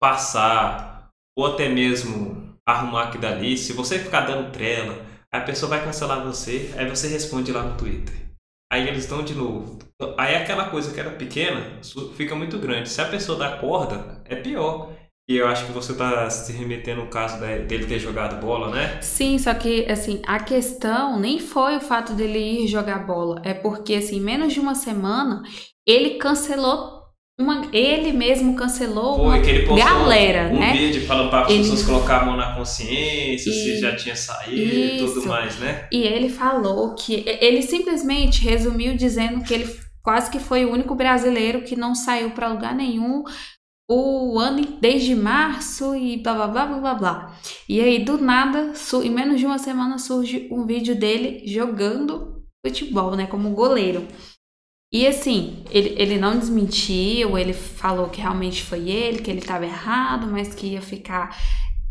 passar 0.00 1.10
ou 1.38 1.46
até 1.46 1.68
mesmo 1.68 2.54
arrumar 2.66 3.04
aqui 3.04 3.18
dali, 3.18 3.56
se 3.56 3.72
você 3.72 3.98
ficar 3.98 4.22
dando 4.22 4.50
trela, 4.50 5.04
a 5.32 5.40
pessoa 5.40 5.70
vai 5.70 5.84
cancelar 5.84 6.24
você, 6.24 6.74
aí 6.76 6.88
você 6.88 7.08
responde 7.08 7.52
lá 7.52 7.62
no 7.62 7.76
Twitter. 7.76 8.25
Aí 8.72 8.88
eles 8.88 9.04
estão 9.04 9.22
de 9.22 9.34
novo. 9.34 9.78
Aí 10.18 10.34
aquela 10.34 10.68
coisa 10.68 10.92
que 10.92 11.00
era 11.00 11.10
pequena 11.10 11.80
fica 12.16 12.34
muito 12.34 12.58
grande. 12.58 12.88
Se 12.88 13.00
a 13.00 13.08
pessoa 13.08 13.38
dá 13.38 13.56
corda, 13.58 14.22
é 14.24 14.36
pior. 14.36 14.92
E 15.28 15.36
eu 15.36 15.48
acho 15.48 15.66
que 15.66 15.72
você 15.72 15.90
está 15.90 16.30
se 16.30 16.52
remetendo 16.52 17.00
ao 17.00 17.08
caso 17.08 17.40
dele 17.40 17.86
ter 17.86 17.98
jogado 17.98 18.40
bola, 18.40 18.70
né? 18.70 19.00
Sim, 19.02 19.38
só 19.38 19.52
que 19.54 19.84
assim, 19.90 20.22
a 20.24 20.38
questão 20.38 21.18
nem 21.18 21.40
foi 21.40 21.76
o 21.76 21.80
fato 21.80 22.12
dele 22.12 22.38
ir 22.64 22.68
jogar 22.68 23.06
bola. 23.06 23.42
É 23.44 23.52
porque, 23.52 23.94
assim, 23.94 24.20
menos 24.20 24.52
de 24.52 24.60
uma 24.60 24.76
semana, 24.76 25.42
ele 25.84 26.18
cancelou 26.18 26.95
uma, 27.38 27.68
ele 27.72 28.12
mesmo 28.12 28.56
cancelou 28.56 29.16
Foi, 29.16 29.24
uma 29.26 29.40
que 29.40 29.50
ele 29.50 29.66
postou 29.66 29.84
galera, 29.84 30.48
um 30.48 30.58
né? 30.58 30.72
vídeo 30.72 31.06
falando 31.06 31.28
para 31.28 31.42
as 31.42 31.50
ele... 31.50 31.58
pessoas 31.62 31.82
colocar 31.82 32.22
a 32.22 32.24
mão 32.24 32.36
na 32.36 32.54
consciência, 32.54 33.50
e... 33.50 33.52
se 33.52 33.80
já 33.80 33.94
tinha 33.94 34.16
saído 34.16 34.56
e 34.56 34.98
tudo 34.98 35.26
mais, 35.26 35.58
né? 35.58 35.86
E 35.92 36.02
ele 36.02 36.30
falou 36.30 36.94
que 36.94 37.24
ele 37.26 37.60
simplesmente 37.62 38.42
resumiu 38.42 38.96
dizendo 38.96 39.44
que 39.44 39.52
ele 39.52 39.86
quase 40.02 40.30
que 40.30 40.38
foi 40.38 40.64
o 40.64 40.72
único 40.72 40.94
brasileiro 40.94 41.62
que 41.62 41.76
não 41.76 41.94
saiu 41.94 42.30
para 42.30 42.48
lugar 42.48 42.74
nenhum 42.74 43.24
o 43.88 44.38
ano 44.38 44.78
desde 44.80 45.14
março 45.14 45.94
e 45.94 46.16
blá 46.16 46.34
blá 46.34 46.46
blá 46.48 46.66
blá 46.66 46.78
blá 46.78 46.94
blá. 46.94 47.36
E 47.68 47.80
aí 47.80 48.04
do 48.04 48.16
nada, 48.18 48.72
em 49.04 49.10
menos 49.10 49.38
de 49.38 49.46
uma 49.46 49.58
semana 49.58 49.98
surge 49.98 50.48
um 50.50 50.64
vídeo 50.64 50.98
dele 50.98 51.42
jogando 51.46 52.42
futebol, 52.64 53.14
né, 53.14 53.26
como 53.26 53.50
goleiro. 53.50 54.06
E 54.92 55.06
assim, 55.06 55.64
ele, 55.70 55.94
ele 55.98 56.18
não 56.18 56.38
desmentiu, 56.38 57.36
ele 57.36 57.52
falou 57.52 58.08
que 58.08 58.20
realmente 58.20 58.62
foi 58.62 58.88
ele, 58.88 59.20
que 59.20 59.30
ele 59.30 59.40
estava 59.40 59.64
errado, 59.64 60.28
mas 60.28 60.54
que 60.54 60.68
ia 60.68 60.80
ficar 60.80 61.36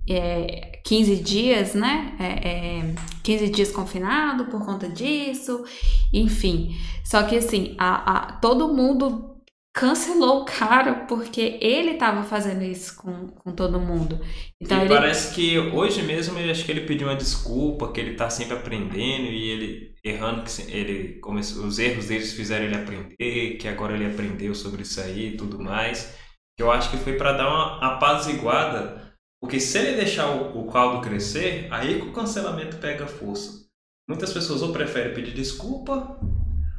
é, 0.10 0.80
15 0.84 1.16
dias, 1.18 1.74
né? 1.74 2.16
É, 2.20 2.50
é, 2.50 2.96
15 3.24 3.50
dias 3.50 3.72
confinado 3.72 4.46
por 4.46 4.64
conta 4.66 4.88
disso, 4.88 5.66
enfim. 6.14 6.76
Só 7.04 7.24
que 7.24 7.38
assim, 7.38 7.76
a, 7.78 8.12
a, 8.12 8.32
todo 8.34 8.74
mundo 8.74 9.35
cancelou 9.76 10.44
o 10.44 10.46
cara 10.46 11.06
porque 11.06 11.60
ele 11.62 11.92
estava 11.92 12.24
fazendo 12.24 12.64
isso 12.64 12.96
com, 12.96 13.28
com 13.28 13.52
todo 13.52 13.78
mundo. 13.78 14.22
Então 14.60 14.80
ele... 14.80 14.88
parece 14.88 15.36
que 15.36 15.60
hoje 15.60 16.02
mesmo 16.02 16.40
ele 16.40 16.50
acho 16.50 16.64
que 16.64 16.72
ele 16.72 16.88
pediu 16.88 17.10
uma 17.10 17.16
desculpa, 17.16 17.92
que 17.92 18.00
ele 18.00 18.12
está 18.12 18.30
sempre 18.30 18.56
aprendendo 18.56 19.26
e 19.26 19.50
ele 19.50 19.96
errando 20.02 20.44
que 20.44 20.72
ele 20.72 21.20
começou, 21.20 21.66
os 21.66 21.78
erros 21.78 22.06
deles 22.06 22.32
fizeram 22.32 22.66
ele 22.66 22.76
aprender, 22.76 23.58
que 23.58 23.68
agora 23.68 23.94
ele 23.96 24.06
aprendeu 24.06 24.56
sobre 24.56 24.84
isso 24.84 25.02
aí 25.02 25.34
e 25.34 25.38
tudo 25.38 25.62
mais. 25.62 26.18
Eu 26.58 26.72
acho 26.72 26.90
que 26.90 26.98
foi 26.98 27.18
para 27.18 27.34
dar 27.34 27.50
uma 27.50 27.96
apaziguada, 27.96 29.14
porque 29.42 29.60
se 29.60 29.78
ele 29.78 29.98
deixar 29.98 30.30
o, 30.30 30.58
o 30.58 30.72
caldo 30.72 31.02
crescer, 31.02 31.68
aí 31.70 32.00
que 32.00 32.08
o 32.08 32.14
cancelamento 32.14 32.78
pega 32.78 33.06
força. 33.06 33.66
Muitas 34.08 34.32
pessoas 34.32 34.62
ou 34.62 34.72
preferem 34.72 35.14
pedir 35.14 35.34
desculpa 35.34 36.18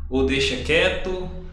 ou 0.08 0.24
deixa 0.24 0.64
quieto 0.64 1.45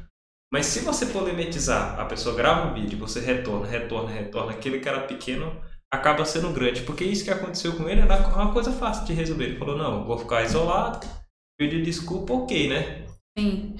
mas 0.53 0.67
se 0.67 0.81
você 0.81 1.07
polemizar, 1.07 1.99
a 1.99 2.05
pessoa 2.05 2.35
grava 2.35 2.67
um 2.69 2.75
vídeo, 2.75 2.95
você 2.99 3.19
retorna, 3.19 3.65
retorna, 3.65 4.11
retorna, 4.11 4.51
aquele 4.51 4.79
que 4.79 4.87
era 4.87 5.01
pequeno 5.01 5.51
acaba 5.91 6.23
sendo 6.25 6.53
grande. 6.53 6.83
Porque 6.83 7.03
isso 7.03 7.23
que 7.23 7.31
aconteceu 7.31 7.75
com 7.75 7.89
ele 7.89 8.01
era 8.01 8.27
uma 8.27 8.53
coisa 8.53 8.71
fácil 8.71 9.03
de 9.03 9.13
resolver. 9.13 9.45
Ele 9.45 9.57
falou, 9.57 9.75
não, 9.75 10.05
vou 10.05 10.15
ficar 10.15 10.43
isolado, 10.43 11.07
pedir 11.57 11.81
desculpa, 11.81 12.33
ok, 12.33 12.69
né? 12.69 13.03
Sim. 13.35 13.75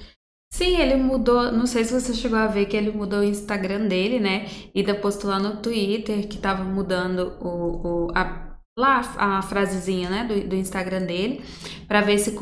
Sim, 0.52 0.80
ele 0.80 0.96
mudou. 0.96 1.52
Não 1.52 1.64
sei 1.64 1.84
se 1.84 1.92
você 1.92 2.12
chegou 2.12 2.40
a 2.40 2.48
ver 2.48 2.66
que 2.66 2.76
ele 2.76 2.90
mudou 2.90 3.20
o 3.20 3.24
Instagram 3.24 3.86
dele, 3.86 4.18
né? 4.18 4.48
E 4.74 4.82
depois 4.82 5.14
postou 5.14 5.30
lá 5.30 5.38
no 5.38 5.62
Twitter 5.62 6.26
que 6.26 6.38
tava 6.38 6.64
mudando 6.64 7.36
o, 7.40 8.08
o, 8.08 8.08
a 8.16 8.53
lá 8.76 9.00
a 9.16 9.40
frasezinha 9.42 10.10
né, 10.10 10.24
do, 10.24 10.48
do 10.48 10.56
Instagram 10.56 11.02
dele 11.02 11.44
para 11.86 12.00
ver 12.00 12.18
se 12.18 12.36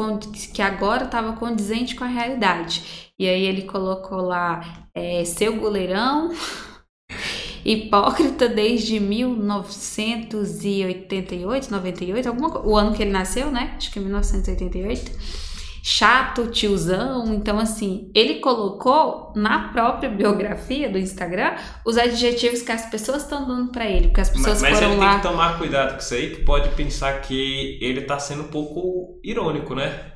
que 0.53 0.63
agora 0.63 1.05
estava 1.05 1.35
condizente 1.35 1.95
com 1.95 2.05
a 2.05 2.09
realidade. 2.09 3.13
E 3.19 3.29
aí 3.29 3.45
ele 3.45 3.63
colocou 3.63 4.23
lá 4.23 4.89
é, 4.95 5.23
seu 5.25 5.57
goleirão, 5.57 6.33
hipócrita 7.65 8.49
desde 8.49 8.99
1988, 8.99 11.71
98, 11.71 12.29
alguma, 12.29 12.67
o 12.67 12.77
ano 12.77 12.93
que 12.95 13.03
ele 13.03 13.13
nasceu, 13.13 13.51
né? 13.51 13.75
Acho 13.77 13.93
que 13.93 13.99
é 13.99 14.03
1988 14.03 15.52
chato, 15.83 16.47
tiozão. 16.47 17.35
Então, 17.35 17.59
assim, 17.59 18.11
ele 18.15 18.37
colocou 18.39 19.33
na 19.35 19.69
própria 19.69 20.09
biografia 20.09 20.89
do 20.89 20.97
Instagram 20.97 21.57
os 21.85 21.99
adjetivos 21.99 22.63
que 22.63 22.71
as 22.71 22.89
pessoas 22.89 23.23
estão 23.23 23.47
dando 23.47 23.73
para 23.73 23.87
ele, 23.87 24.09
porque 24.09 24.21
as 24.21 24.31
pessoas 24.31 24.63
mas, 24.63 24.71
mas 24.71 24.79
foram 24.79 24.93
ele 24.93 25.01
lá... 25.01 25.11
tem 25.11 25.21
que 25.21 25.29
tomar 25.29 25.59
cuidado 25.59 25.93
com 25.95 25.99
isso 25.99 26.15
aí, 26.15 26.31
que 26.31 26.45
pode 26.45 26.69
pensar 26.77 27.21
que 27.21 27.79
ele 27.83 28.03
tá 28.03 28.19
sendo 28.19 28.45
um 28.45 28.49
pouco 28.49 29.21
irônico, 29.25 29.75
né? 29.75 30.13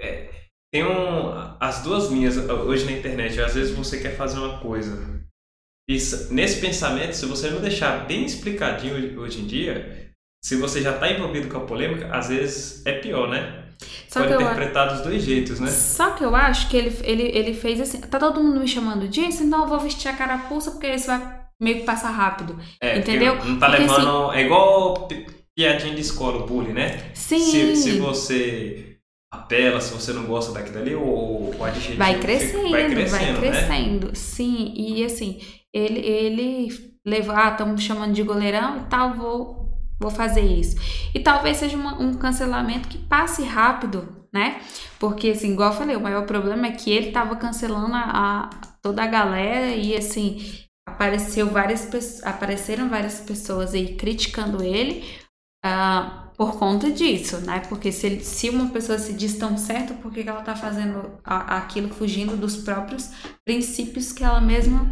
É, 0.00 0.28
tem 0.72 0.84
um, 0.84 1.56
as 1.58 1.82
duas 1.82 2.10
linhas 2.10 2.36
hoje 2.36 2.84
na 2.84 2.92
internet. 2.92 3.40
Às 3.40 3.54
vezes 3.54 3.74
você 3.74 3.98
quer 3.98 4.16
fazer 4.16 4.38
uma 4.38 4.60
coisa. 4.60 5.18
E 5.88 5.94
nesse 6.30 6.60
pensamento, 6.60 7.14
se 7.14 7.26
você 7.26 7.50
não 7.50 7.60
deixar 7.60 8.06
bem 8.06 8.24
explicadinho 8.24 9.18
hoje 9.18 9.40
em 9.40 9.46
dia, 9.46 10.12
se 10.44 10.56
você 10.56 10.82
já 10.82 10.94
está 10.94 11.10
envolvido 11.10 11.48
com 11.48 11.56
a 11.56 11.66
polêmica, 11.66 12.14
às 12.14 12.28
vezes 12.28 12.84
é 12.86 13.00
pior, 13.00 13.28
né? 13.30 13.67
Só 14.08 14.20
Pode 14.20 14.34
interpretar 14.34 14.88
dos 14.88 15.02
dois 15.02 15.22
jeitos, 15.22 15.60
né? 15.60 15.70
Só 15.70 16.10
que 16.10 16.24
eu 16.24 16.34
acho 16.34 16.68
que 16.68 16.76
ele, 16.76 16.96
ele, 17.02 17.22
ele 17.22 17.54
fez 17.54 17.80
assim: 17.80 18.00
tá 18.00 18.18
todo 18.18 18.42
mundo 18.42 18.60
me 18.60 18.68
chamando 18.68 19.06
disso, 19.08 19.42
então 19.42 19.62
eu 19.62 19.68
vou 19.68 19.78
vestir 19.78 20.08
a 20.08 20.16
carapuça 20.16 20.70
porque 20.72 20.88
isso 20.88 21.06
vai 21.06 21.40
meio 21.60 21.78
que 21.78 21.84
passar 21.84 22.10
rápido. 22.10 22.58
É, 22.80 22.98
entendeu? 22.98 23.36
Não 23.44 23.58
tá 23.58 23.68
porque, 23.68 23.82
levando. 23.82 24.30
Assim, 24.30 24.38
é 24.38 24.44
igual 24.44 25.08
piadinha 25.56 25.94
de 25.94 26.00
escola, 26.00 26.44
o 26.44 26.46
bullying, 26.46 26.72
né? 26.72 27.10
Sim. 27.14 27.40
Se, 27.40 27.76
se 27.76 27.98
você 27.98 28.96
apela, 29.32 29.80
se 29.80 29.92
você 29.92 30.12
não 30.12 30.24
gosta 30.24 30.52
daquilo 30.52 30.78
ali, 30.78 30.94
o, 30.94 31.54
o 31.56 31.64
adjetivo 31.64 31.98
vai 31.98 32.18
crescendo, 32.18 32.70
vai 32.70 32.90
crescendo, 32.90 33.40
vai 33.40 33.50
crescendo. 33.50 34.06
Né? 34.08 34.14
Sim, 34.14 34.72
e 34.76 35.04
assim, 35.04 35.40
ele, 35.72 35.98
ele 35.98 36.68
levou, 37.06 37.34
ah, 37.34 37.50
estamos 37.50 37.82
chamando 37.82 38.14
de 38.14 38.22
goleirão 38.22 38.78
e 38.78 38.84
tal, 38.88 39.14
vou 39.14 39.67
vou 39.98 40.10
fazer 40.10 40.42
isso. 40.42 40.76
E 41.14 41.20
talvez 41.20 41.56
seja 41.56 41.76
uma, 41.76 42.00
um 42.00 42.14
cancelamento 42.14 42.88
que 42.88 42.98
passe 42.98 43.42
rápido, 43.42 44.26
né? 44.32 44.60
Porque, 44.98 45.30
assim, 45.30 45.52
igual 45.52 45.72
eu 45.72 45.78
falei, 45.78 45.96
o 45.96 46.00
maior 46.00 46.26
problema 46.26 46.66
é 46.66 46.72
que 46.72 46.90
ele 46.90 47.10
tava 47.10 47.36
cancelando 47.36 47.94
a, 47.94 48.00
a 48.00 48.50
toda 48.82 49.02
a 49.02 49.06
galera 49.06 49.66
e, 49.66 49.96
assim, 49.96 50.40
apareceu 50.86 51.48
várias, 51.50 52.22
apareceram 52.24 52.88
várias 52.88 53.20
pessoas 53.20 53.74
aí 53.74 53.96
criticando 53.96 54.62
ele 54.62 55.04
uh, 55.64 56.28
por 56.36 56.56
conta 56.58 56.90
disso, 56.90 57.38
né? 57.38 57.60
Porque 57.68 57.90
se, 57.90 58.06
ele, 58.06 58.24
se 58.24 58.48
uma 58.48 58.70
pessoa 58.70 58.98
se 58.98 59.12
diz 59.12 59.36
tão 59.36 59.58
certo, 59.58 59.94
por 59.94 60.12
que 60.12 60.20
ela 60.20 60.42
tá 60.42 60.54
fazendo 60.54 61.18
a, 61.24 61.56
aquilo 61.58 61.88
fugindo 61.88 62.36
dos 62.36 62.56
próprios 62.56 63.10
princípios 63.44 64.12
que 64.12 64.22
ela 64.22 64.40
mesma, 64.40 64.88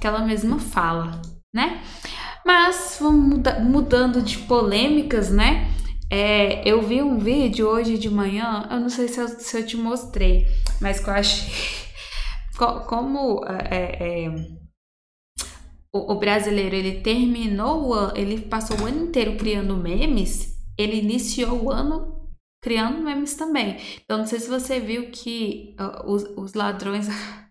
que 0.00 0.06
ela 0.06 0.24
mesma 0.24 0.58
fala, 0.58 1.20
né? 1.58 1.82
Mas 2.46 2.98
vamos 3.00 3.28
muda, 3.28 3.58
mudando 3.58 4.22
de 4.22 4.38
polêmicas, 4.38 5.28
né? 5.28 5.68
É, 6.08 6.66
eu 6.66 6.80
vi 6.80 7.02
um 7.02 7.18
vídeo 7.18 7.68
hoje 7.68 7.98
de 7.98 8.08
manhã, 8.08 8.66
eu 8.70 8.78
não 8.78 8.88
sei 8.88 9.08
se 9.08 9.20
eu, 9.20 9.28
se 9.28 9.58
eu 9.58 9.66
te 9.66 9.76
mostrei, 9.76 10.46
mas 10.80 11.00
que 11.00 11.10
eu 11.10 11.14
achei. 11.14 11.52
Como 12.56 13.44
é, 13.44 14.24
é, 14.24 14.28
o, 15.92 16.12
o, 16.12 16.18
brasileiro 16.18 16.74
ele 16.74 17.00
terminou 17.00 17.88
o 17.88 17.92
ano, 17.92 18.16
ele 18.16 18.40
passou 18.40 18.80
o 18.80 18.86
ano 18.86 19.04
inteiro 19.04 19.36
criando 19.36 19.76
memes, 19.76 20.56
ele 20.76 20.96
iniciou 20.98 21.64
o 21.64 21.70
ano 21.70 22.28
criando 22.62 23.02
memes 23.02 23.34
também. 23.34 23.76
Então, 24.02 24.18
não 24.18 24.26
sei 24.26 24.40
se 24.40 24.48
você 24.48 24.80
viu 24.80 25.10
que 25.10 25.76
uh, 25.78 26.10
os, 26.10 26.22
os 26.36 26.54
ladrões. 26.54 27.08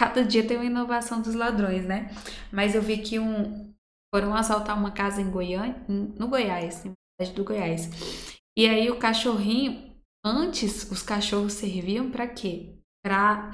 Cada 0.00 0.24
dia 0.24 0.42
tem 0.42 0.56
uma 0.56 0.64
inovação 0.64 1.20
dos 1.20 1.34
ladrões, 1.34 1.84
né? 1.84 2.10
Mas 2.50 2.74
eu 2.74 2.80
vi 2.80 3.02
que 3.02 3.18
um, 3.18 3.70
foram 4.14 4.34
assaltar 4.34 4.74
uma 4.74 4.92
casa 4.92 5.20
em 5.20 5.30
Goiânia, 5.30 5.76
no 5.86 6.26
Goiás, 6.26 6.82
na 6.86 6.92
cidade 7.20 7.36
do 7.36 7.44
Goiás. 7.44 8.40
E 8.56 8.66
aí 8.66 8.90
o 8.90 8.96
cachorrinho, 8.96 9.94
antes 10.24 10.90
os 10.90 11.02
cachorros 11.02 11.52
serviam 11.52 12.10
para 12.10 12.26
quê? 12.26 12.78
Para 13.04 13.50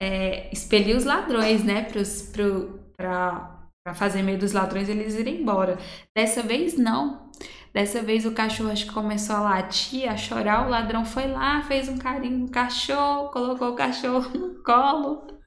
é, 0.00 0.50
expelir 0.50 0.96
os 0.96 1.04
ladrões, 1.04 1.62
né? 1.62 1.86
Para 2.96 3.94
fazer 3.94 4.22
medo 4.22 4.40
dos 4.40 4.52
ladrões 4.52 4.88
eles 4.88 5.14
irem 5.16 5.42
embora. 5.42 5.76
Dessa 6.16 6.42
vez 6.42 6.78
não. 6.78 7.30
Dessa 7.74 8.00
vez 8.00 8.24
o 8.24 8.32
cachorro 8.32 8.70
acho 8.70 8.86
que 8.86 8.94
começou 8.94 9.36
a 9.36 9.40
latir, 9.40 10.10
a 10.10 10.16
chorar. 10.16 10.66
O 10.66 10.70
ladrão 10.70 11.04
foi 11.04 11.26
lá, 11.26 11.60
fez 11.64 11.90
um 11.90 11.98
carinho 11.98 12.38
no 12.38 12.50
cachorro, 12.50 13.28
colocou 13.28 13.72
o 13.72 13.76
cachorro 13.76 14.30
no 14.32 14.62
colo. 14.62 15.39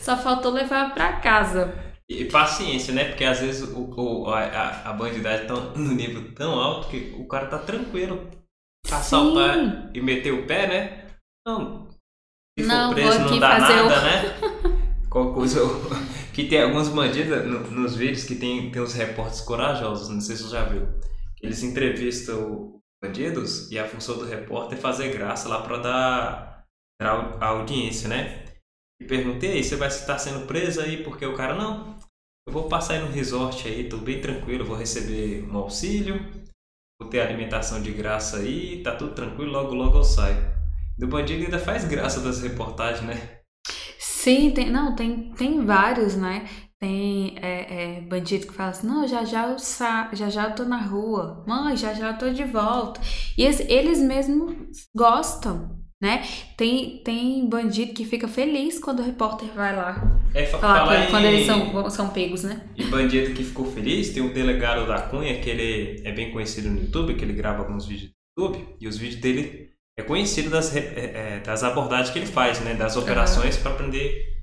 Só 0.00 0.16
faltou 0.16 0.52
levar 0.52 0.94
para 0.94 1.20
casa. 1.20 1.74
E 2.08 2.26
paciência, 2.26 2.92
né? 2.92 3.04
Porque 3.04 3.24
às 3.24 3.40
vezes 3.40 3.62
o, 3.62 3.90
o 3.96 4.28
a, 4.28 4.90
a 4.90 4.92
bandidagem 4.92 5.46
tá 5.46 5.54
no 5.54 5.94
nível 5.94 6.34
tão 6.34 6.52
alto 6.52 6.88
que 6.88 7.14
o 7.18 7.26
cara 7.26 7.46
tá 7.46 7.58
tranquilo 7.58 8.30
assaltar 8.92 9.90
e 9.94 10.00
meter 10.00 10.32
o 10.32 10.46
pé, 10.46 10.66
né? 10.66 11.06
Não. 11.46 11.88
Se 12.58 12.66
não, 12.66 12.88
for 12.88 12.94
preso 12.94 13.18
não 13.20 13.38
dá 13.38 13.58
nada, 13.58 13.84
o... 13.84 13.88
né? 13.88 15.08
Qual 15.10 15.32
coisa. 15.32 15.60
que 16.32 16.44
tem 16.44 16.62
alguns 16.62 16.88
bandidos 16.88 17.46
no, 17.46 17.70
nos 17.70 17.96
vídeos 17.96 18.24
que 18.24 18.34
tem, 18.34 18.70
tem 18.70 18.82
os 18.82 18.92
repórteres 18.92 19.40
corajosos, 19.40 20.08
não 20.08 20.20
sei 20.20 20.36
se 20.36 20.42
você 20.42 20.50
já 20.50 20.64
viu. 20.64 20.88
Eles 21.40 21.62
entrevistam 21.62 22.80
bandidos 23.02 23.70
e 23.70 23.78
a 23.78 23.86
função 23.86 24.18
do 24.18 24.24
repórter 24.24 24.78
é 24.78 24.80
fazer 24.80 25.12
graça 25.12 25.48
lá 25.48 25.62
pra 25.62 25.76
dar, 25.78 26.66
dar 27.00 27.38
a 27.40 27.46
audiência, 27.46 28.08
né? 28.08 28.43
E 29.00 29.04
perguntei, 29.04 29.62
você 29.62 29.76
vai 29.76 29.88
estar 29.88 30.18
sendo 30.18 30.46
preso 30.46 30.80
aí? 30.80 31.02
Porque 31.02 31.26
o 31.26 31.34
cara, 31.36 31.54
não, 31.54 31.98
eu 32.46 32.52
vou 32.52 32.68
passar 32.68 32.94
aí 32.94 33.00
no 33.00 33.10
resort 33.10 33.66
aí, 33.66 33.88
tô 33.88 33.98
bem 33.98 34.20
tranquilo, 34.20 34.64
vou 34.64 34.76
receber 34.76 35.42
um 35.42 35.56
auxílio, 35.56 36.16
vou 37.00 37.08
ter 37.08 37.20
alimentação 37.20 37.82
de 37.82 37.90
graça 37.90 38.38
aí, 38.38 38.82
tá 38.82 38.94
tudo 38.94 39.14
tranquilo, 39.14 39.50
logo 39.50 39.74
logo 39.74 39.98
eu 39.98 40.04
saio. 40.04 40.54
Do 40.96 41.08
bandido 41.08 41.44
ainda 41.44 41.58
faz 41.58 41.84
graça 41.84 42.20
das 42.20 42.40
reportagens, 42.40 43.02
né? 43.02 43.40
Sim, 43.98 44.52
tem, 44.52 44.70
não, 44.70 44.94
tem, 44.94 45.32
tem 45.32 45.64
vários, 45.64 46.16
né? 46.16 46.48
Tem 46.78 47.36
é, 47.38 47.96
é, 47.96 48.00
bandido 48.02 48.46
que 48.46 48.52
fala 48.52 48.70
assim, 48.70 48.86
não, 48.86 49.06
já 49.08 49.24
já 49.24 49.48
eu 49.48 49.58
sa 49.58 50.10
já 50.12 50.28
já 50.28 50.48
eu 50.48 50.54
tô 50.54 50.64
na 50.64 50.80
rua, 50.80 51.44
mãe, 51.46 51.76
já 51.76 51.94
já 51.94 52.10
eu 52.12 52.18
tô 52.18 52.30
de 52.30 52.44
volta. 52.44 53.00
E 53.36 53.42
eles 53.42 54.00
mesmos 54.00 54.54
gostam, 54.94 55.83
né? 56.04 56.22
Tem, 56.54 56.98
tem 56.98 57.48
bandido 57.48 57.94
que 57.94 58.04
fica 58.04 58.28
feliz 58.28 58.78
quando 58.78 59.00
o 59.00 59.02
repórter 59.02 59.48
vai 59.54 59.74
lá. 59.74 60.20
É, 60.34 60.44
falar 60.44 61.06
que, 61.06 61.10
quando 61.10 61.24
eles 61.24 61.46
são, 61.46 61.90
são 61.90 62.10
pegos, 62.10 62.44
né? 62.44 62.68
E 62.76 62.84
bandido 62.84 63.32
que 63.32 63.42
ficou 63.42 63.64
feliz, 63.64 64.10
tem 64.10 64.22
um 64.22 64.30
delegado 64.30 64.86
da 64.86 65.00
Cunha 65.00 65.40
que 65.40 65.48
ele 65.48 66.02
é 66.06 66.12
bem 66.12 66.30
conhecido 66.30 66.68
no 66.68 66.78
YouTube, 66.78 67.14
que 67.14 67.24
ele 67.24 67.32
grava 67.32 67.62
alguns 67.62 67.86
vídeos 67.86 68.10
no 68.36 68.44
YouTube, 68.44 68.76
e 68.78 68.86
os 68.86 68.98
vídeos 68.98 69.22
dele 69.22 69.70
é 69.98 70.02
conhecido 70.02 70.50
das, 70.50 70.76
é, 70.76 70.80
é, 71.36 71.40
das 71.40 71.64
abordagens 71.64 72.10
que 72.10 72.18
ele 72.18 72.26
faz, 72.26 72.60
né? 72.60 72.74
Das 72.74 72.98
operações 72.98 73.56
uhum. 73.56 73.62
para 73.62 73.74
prender 73.74 74.34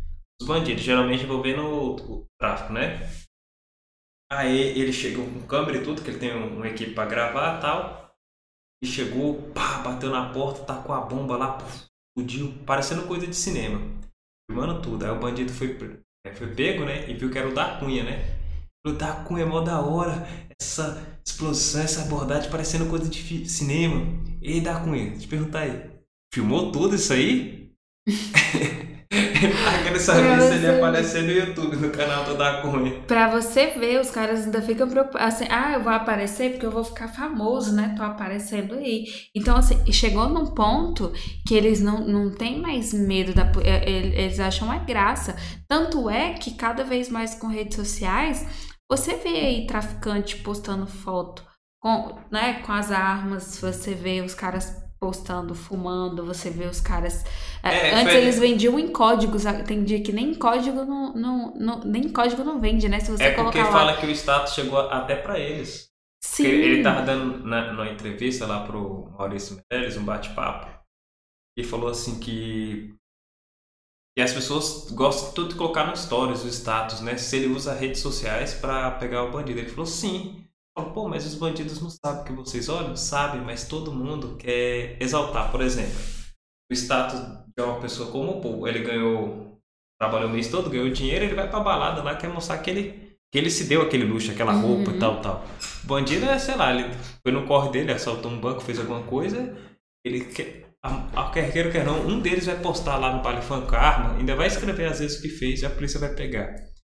os 0.41 0.47
bandidos, 0.47 0.81
geralmente 0.81 1.23
envolvendo 1.23 1.61
o, 1.61 1.95
o 1.95 2.25
tráfico, 2.39 2.73
né? 2.73 3.07
Aí 4.31 4.79
ele 4.79 4.91
chegou 4.91 5.25
com 5.25 5.41
câmera 5.41 5.77
e 5.77 5.83
tudo, 5.83 6.01
que 6.01 6.09
ele 6.09 6.17
tem 6.17 6.33
uma 6.33 6.67
equipe 6.67 6.95
pra 6.95 7.05
gravar 7.05 7.59
e 7.59 7.61
tal. 7.61 8.00
E 8.83 8.87
chegou, 8.87 9.35
pá, 9.53 9.79
bateu 9.79 10.09
na 10.09 10.33
porta, 10.33 10.63
tacou 10.63 10.95
a 10.95 11.01
bomba 11.01 11.37
lá, 11.37 11.57
explodiu, 12.17 12.53
parecendo 12.65 13.07
coisa 13.07 13.27
de 13.27 13.35
cinema. 13.35 13.79
Filmando 14.49 14.81
tudo. 14.81 15.05
Aí 15.05 15.11
o 15.11 15.19
bandido 15.19 15.53
foi, 15.53 15.77
é, 16.25 16.33
foi 16.33 16.47
pego, 16.53 16.83
né? 16.83 17.09
E 17.09 17.13
viu 17.13 17.29
que 17.29 17.37
era 17.37 17.47
o 17.47 17.53
da 17.53 17.77
Cunha, 17.77 18.03
né? 18.03 18.39
O 18.85 18.91
da 18.91 19.23
Cunha 19.23 19.43
é 19.43 19.45
mó 19.45 19.61
da 19.61 19.79
hora. 19.79 20.27
Essa 20.59 21.19
explosão, 21.25 21.83
essa 21.83 22.01
abordagem 22.01 22.49
parecendo 22.49 22.89
coisa 22.89 23.07
de 23.07 23.47
cinema. 23.47 24.05
E 24.41 24.59
da 24.59 24.79
Cunha, 24.79 25.15
te 25.17 25.27
perguntar 25.27 25.59
aí. 25.61 25.91
Filmou 26.33 26.71
tudo 26.71 26.95
isso 26.95 27.13
aí? 27.13 27.71
Ele 29.43 29.53
tá 29.53 29.83
querendo 29.83 29.99
saber 29.99 30.41
se 30.41 30.53
ele 30.53 30.67
aparecer 30.67 31.23
no 31.23 31.31
YouTube, 31.31 31.75
no 31.77 31.89
canal 31.89 32.23
do 32.25 32.37
Da 32.37 32.61
Cunha. 32.61 33.01
Pra 33.07 33.27
você 33.27 33.67
ver, 33.67 33.99
os 33.99 34.11
caras 34.11 34.45
ainda 34.45 34.61
ficam 34.61 34.87
preocupados 34.87 35.35
assim, 35.35 35.47
ah, 35.49 35.73
eu 35.73 35.81
vou 35.81 35.91
aparecer 35.91 36.51
porque 36.51 36.65
eu 36.65 36.71
vou 36.71 36.83
ficar 36.83 37.07
famoso, 37.07 37.73
né? 37.73 37.95
Tô 37.97 38.03
aparecendo 38.03 38.75
aí. 38.75 39.05
Então, 39.35 39.57
assim, 39.57 39.91
chegou 39.91 40.29
num 40.29 40.53
ponto 40.53 41.11
que 41.47 41.55
eles 41.55 41.81
não, 41.81 42.05
não 42.05 42.31
têm 42.31 42.61
mais 42.61 42.93
medo 42.93 43.33
da. 43.33 43.51
É, 43.63 43.89
eles 43.89 44.39
acham 44.39 44.71
é 44.71 44.79
graça. 44.79 45.35
Tanto 45.67 46.09
é 46.09 46.33
que 46.33 46.51
cada 46.51 46.83
vez 46.83 47.09
mais 47.09 47.33
com 47.33 47.47
redes 47.47 47.75
sociais, 47.75 48.45
você 48.89 49.15
vê 49.15 49.29
aí 49.29 49.65
traficante 49.65 50.37
postando 50.37 50.85
foto 50.85 51.43
com, 51.81 52.15
né, 52.31 52.61
com 52.65 52.71
as 52.71 52.91
armas, 52.91 53.57
você 53.59 53.95
vê 53.95 54.21
os 54.21 54.35
caras 54.35 54.71
postando, 55.01 55.55
fumando, 55.55 56.23
você 56.23 56.51
vê 56.51 56.65
os 56.65 56.79
caras. 56.79 57.25
É, 57.63 57.89
é 57.89 57.93
antes 57.95 58.13
foi... 58.13 58.21
eles 58.21 58.37
vendiam 58.37 58.77
em 58.77 58.91
códigos, 58.91 59.43
tem 59.65 59.83
dia 59.83 60.03
que 60.03 60.11
nem 60.11 60.35
código 60.35 60.85
não, 60.85 61.11
não, 61.13 61.53
não, 61.55 61.79
nem 61.79 62.07
código 62.09 62.43
não 62.43 62.61
vende, 62.61 62.87
né? 62.87 62.99
Se 62.99 63.09
você 63.09 63.23
é 63.23 63.33
porque 63.33 63.57
lá... 63.57 63.71
fala 63.71 63.97
que 63.97 64.05
o 64.05 64.11
status 64.11 64.53
chegou 64.53 64.79
até 64.79 65.15
para 65.15 65.39
eles. 65.39 65.89
Sim. 66.23 66.45
Ele, 66.45 66.65
ele 66.65 66.83
tava 66.83 67.01
dando 67.01 67.43
na, 67.43 67.73
numa 67.73 67.89
entrevista 67.89 68.45
lá 68.45 68.63
pro 68.63 69.09
Maurício 69.17 69.59
Meirelles, 69.71 69.97
um 69.97 70.05
bate-papo, 70.05 70.69
e 71.57 71.63
falou 71.63 71.89
assim 71.89 72.19
que 72.19 72.95
e 74.15 74.21
as 74.21 74.33
pessoas 74.33 74.91
gostam 74.91 75.33
tudo 75.33 75.49
de 75.49 75.55
colocar 75.55 75.85
no 75.87 75.97
stories 75.97 76.43
o 76.43 76.47
status, 76.47 77.01
né? 77.01 77.17
Se 77.17 77.37
ele 77.37 77.47
usa 77.47 77.73
redes 77.73 78.01
sociais 78.01 78.53
para 78.53 78.91
pegar 78.91 79.23
o 79.23 79.31
bandido. 79.31 79.59
Ele 79.59 79.69
falou 79.69 79.85
sim. 79.85 80.45
Pô, 80.73 81.07
mas 81.07 81.25
os 81.25 81.35
bandidos 81.35 81.81
não 81.81 81.89
sabem 81.89 82.23
que 82.23 82.31
vocês 82.31 82.69
olham? 82.69 82.95
Sabem, 82.95 83.41
mas 83.41 83.67
todo 83.67 83.93
mundo 83.93 84.37
quer 84.37 84.97
exaltar. 85.01 85.51
Por 85.51 85.61
exemplo, 85.61 85.99
o 86.71 86.73
status 86.73 87.19
de 87.55 87.63
uma 87.63 87.79
pessoa 87.79 88.09
como 88.09 88.37
o 88.37 88.41
Paul, 88.41 88.67
ele 88.67 88.79
ganhou, 88.79 89.59
trabalhou 89.99 90.29
o 90.29 90.31
mês 90.31 90.47
todo, 90.47 90.69
ganhou 90.69 90.89
dinheiro, 90.89 91.25
ele 91.25 91.35
vai 91.35 91.49
pra 91.49 91.59
balada 91.59 92.01
lá, 92.01 92.15
quer 92.15 92.29
mostrar 92.29 92.57
que 92.59 92.69
ele, 92.69 93.17
que 93.31 93.37
ele 93.37 93.49
se 93.49 93.65
deu 93.65 93.81
aquele 93.81 94.05
luxo, 94.05 94.31
aquela 94.31 94.53
roupa 94.53 94.91
uhum. 94.91 94.95
e 94.95 94.99
tal, 94.99 95.21
tal. 95.21 95.45
O 95.83 95.87
bandido 95.87 96.25
é, 96.25 96.39
sei 96.39 96.55
lá, 96.55 96.73
ele 96.73 96.89
foi 97.21 97.31
no 97.33 97.45
corre 97.45 97.69
dele, 97.71 97.91
assaltou 97.91 98.31
um 98.31 98.39
banco, 98.39 98.61
fez 98.61 98.79
alguma 98.79 99.03
coisa, 99.03 99.57
ele 100.05 100.25
quer, 100.25 100.69
a, 100.81 101.27
a 101.27 101.29
quer 101.31 101.51
queira 101.51 101.69
quer 101.69 101.85
não, 101.85 102.07
um 102.07 102.19
deles 102.21 102.45
vai 102.45 102.59
postar 102.59 102.97
lá 102.97 103.15
no 103.15 103.21
Vale 103.21 103.41
Fancarma, 103.41 104.17
ainda 104.17 104.35
vai 104.35 104.47
escrever 104.47 104.85
às 104.85 104.99
vezes 104.99 105.19
o 105.19 105.21
que 105.21 105.29
fez 105.29 105.61
e 105.61 105.65
a 105.65 105.69
polícia 105.69 105.99
vai 105.99 106.15
pegar. 106.15 106.55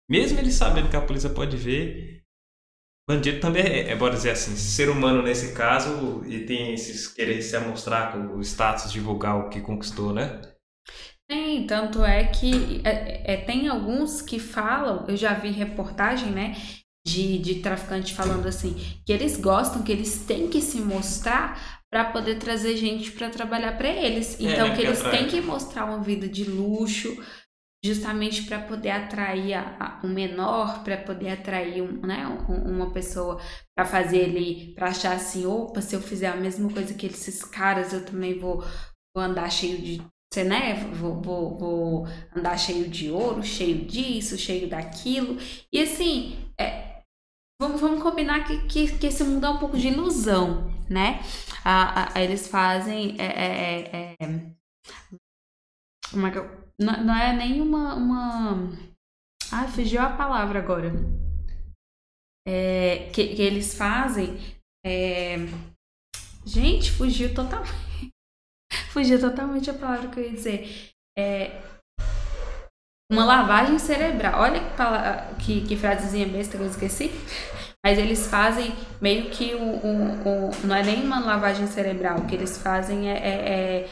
Mesmo 0.10 0.40
ele 0.40 0.52
sabendo 0.52 0.90
que 0.90 0.96
a 0.96 1.02
polícia 1.02 1.30
pode 1.30 1.58
ver, 1.58 2.24
Bandido 3.08 3.40
também 3.40 3.64
é, 3.64 3.92
é, 3.92 3.96
bora 3.96 4.16
dizer 4.16 4.32
assim, 4.32 4.56
ser 4.56 4.90
humano 4.90 5.22
nesse 5.22 5.54
caso 5.54 6.24
e 6.26 6.40
tem 6.46 6.74
esses 6.74 7.08
querer 7.08 7.42
se 7.42 7.56
amostrar 7.56 8.12
com 8.12 8.36
o 8.36 8.42
status, 8.42 8.92
divulgar 8.92 9.38
o 9.38 9.50
que 9.50 9.62
conquistou, 9.62 10.12
né? 10.12 10.42
Tem, 11.28 11.66
tanto 11.68 12.04
é 12.04 12.24
que 12.26 12.82
é, 12.84 13.34
é, 13.34 13.38
tem 13.38 13.68
alguns 13.68 14.22
que 14.22 14.40
falam, 14.40 15.06
eu 15.08 15.16
já 15.16 15.34
vi 15.34 15.50
reportagem, 15.50 16.32
né, 16.32 16.56
de, 17.06 17.38
de 17.38 17.56
traficante 17.62 18.14
falando 18.14 18.48
assim, 18.48 18.76
que 19.06 19.14
eles 19.14 19.38
gostam, 19.38 19.84
que 19.84 19.92
eles 19.92 20.26
têm 20.26 20.48
que 20.48 20.62
se 20.62 20.80
mostrar 20.80 21.84
para 21.92 22.06
poder 22.06 22.40
trazer 22.40 22.76
gente 22.76 23.12
para 23.12 23.30
trabalhar 23.30 23.78
para 23.78 23.88
eles. 23.88 24.40
É, 24.40 24.44
então, 24.44 24.68
é, 24.68 24.70
né, 24.70 24.76
que 24.76 24.82
eles 24.82 25.02
têm 25.04 25.28
que 25.28 25.42
mostrar 25.42 25.86
uma 25.86 26.02
vida 26.02 26.28
de 26.28 26.44
luxo, 26.44 27.16
justamente 27.86 28.44
para 28.44 28.60
poder 28.60 28.90
atrair 28.90 29.54
a, 29.54 29.76
a, 29.80 30.06
um 30.06 30.10
menor, 30.10 30.84
para 30.84 30.98
poder 30.98 31.30
atrair 31.30 31.82
um, 31.82 32.02
né, 32.02 32.26
um, 32.50 32.76
uma 32.76 32.92
pessoa 32.92 33.40
para 33.76 33.86
fazer 33.86 34.18
ele, 34.18 34.74
para 34.74 34.88
achar 34.88 35.16
assim, 35.16 35.46
opa, 35.46 35.82
se 35.82 35.96
eu 35.96 36.02
fizer 36.02 36.28
a 36.28 36.36
mesma 36.36 36.72
coisa 36.72 36.94
que 36.96 37.06
esses 37.06 37.44
caras, 37.44 37.94
eu 37.94 38.04
também 38.04 38.40
vou, 38.40 38.64
vou 39.16 39.24
andar 39.24 39.52
cheio 39.52 39.78
de, 39.78 40.02
você, 40.34 40.44
né, 40.44 40.74
vou, 40.96 41.22
vou, 41.22 41.58
vou 41.58 42.08
andar 42.36 42.58
cheio 42.58 42.90
de 42.90 43.12
ouro, 43.12 43.44
cheio 43.44 43.86
disso, 43.86 44.38
cheio 44.38 44.68
daquilo, 44.68 45.38
e 45.72 45.80
assim, 45.80 46.52
é, 46.60 47.04
vamos, 47.62 47.80
vamos 47.80 48.02
combinar 48.02 48.46
que, 48.46 48.66
que, 48.68 48.98
que, 48.98 49.08
esse 49.08 49.24
mundo 49.24 49.46
é 49.46 49.50
um 49.50 49.60
pouco 49.60 49.78
de 49.78 49.90
ilusão, 49.90 50.74
né, 50.90 51.22
a, 51.64 52.18
a 52.18 52.24
eles 52.24 52.48
fazem, 52.48 53.16
é, 53.20 53.26
é, 53.26 53.80
é, 53.94 54.16
é 54.20 54.56
como 56.12 56.28
é 56.28 56.32
que 56.32 56.38
eu 56.38 56.65
não, 56.80 57.04
não 57.04 57.16
é 57.16 57.34
nem 57.34 57.62
uma, 57.62 57.96
uma. 57.96 58.70
Ai, 59.52 59.68
fugiu 59.68 60.02
a 60.02 60.10
palavra 60.10 60.60
agora. 60.60 60.92
É, 62.48 63.10
que, 63.14 63.36
que 63.36 63.42
eles 63.42 63.76
fazem. 63.76 64.38
É... 64.86 65.38
Gente, 66.46 66.92
fugiu 66.92 67.34
totalmente. 67.34 67.72
fugiu 68.92 69.20
totalmente 69.20 69.70
a 69.70 69.74
palavra 69.74 70.10
que 70.10 70.20
eu 70.20 70.24
ia 70.26 70.32
dizer. 70.32 70.92
É... 71.18 71.62
Uma 73.12 73.24
lavagem 73.24 73.78
cerebral. 73.80 74.42
Olha 74.42 74.60
que, 75.38 75.62
que, 75.62 75.68
que 75.68 75.76
frasezinha 75.78 76.28
besta 76.28 76.58
que 76.58 76.64
eu 76.64 76.68
esqueci. 76.68 77.12
Mas 77.86 78.00
eles 78.00 78.26
fazem 78.26 78.74
meio 79.00 79.30
que 79.30 79.54
o, 79.54 80.66
não 80.66 80.76
é 80.76 80.82
nem 80.82 81.04
uma 81.04 81.20
lavagem 81.20 81.68
cerebral. 81.68 82.18
O 82.18 82.26
que 82.26 82.34
eles 82.34 82.58
fazem 82.58 83.12
é, 83.12 83.16
é, 83.16 83.90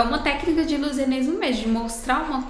é 0.00 0.02
uma 0.02 0.22
técnica 0.22 0.64
de 0.64 0.74
ilusionismo 0.74 1.38
mesmo, 1.38 1.62
de 1.62 1.68
mostrar 1.68 2.22
uma, 2.22 2.48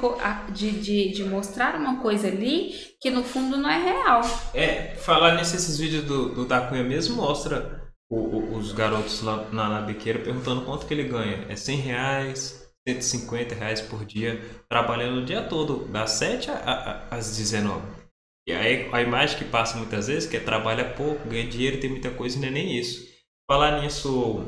de, 0.50 0.70
de, 0.70 1.10
de 1.10 1.24
mostrar 1.24 1.74
uma 1.74 2.00
coisa 2.00 2.28
ali 2.28 2.74
que 3.00 3.10
no 3.10 3.24
fundo 3.24 3.56
não 3.56 3.68
é 3.68 3.82
real. 3.82 4.22
É, 4.54 4.94
falar 4.96 5.34
nesses 5.34 5.78
vídeos 5.78 6.04
do, 6.04 6.34
do 6.34 6.44
Da 6.46 6.60
Cunha 6.62 6.84
mesmo 6.84 7.16
mostra 7.16 7.92
o, 8.08 8.16
o, 8.16 8.56
os 8.56 8.72
garotos 8.72 9.22
lá 9.22 9.48
na, 9.52 9.68
na 9.68 9.80
biqueira 9.80 10.18
perguntando 10.20 10.64
quanto 10.64 10.86
que 10.86 10.94
ele 10.94 11.04
ganha. 11.04 11.46
É 11.48 11.56
100 11.56 11.76
reais, 11.78 12.72
150 12.88 13.54
reais 13.54 13.80
por 13.80 14.04
dia, 14.04 14.40
trabalhando 14.68 15.20
o 15.20 15.24
dia 15.24 15.42
todo, 15.42 15.86
das 15.88 16.12
7 16.12 16.50
às 17.10 17.36
19. 17.36 17.82
E 18.48 18.52
aí 18.52 18.88
a 18.92 19.02
imagem 19.02 19.38
que 19.38 19.44
passa 19.44 19.76
muitas 19.76 20.06
vezes 20.06 20.28
que 20.28 20.36
é 20.36 20.40
trabalha 20.40 20.92
pouco, 20.94 21.28
ganha 21.28 21.46
dinheiro, 21.48 21.80
tem 21.80 21.90
muita 21.90 22.10
coisa 22.10 22.36
e 22.36 22.40
não 22.40 22.48
é 22.48 22.50
nem 22.50 22.78
isso. 22.78 23.08
Falar 23.48 23.80
nisso, 23.80 24.44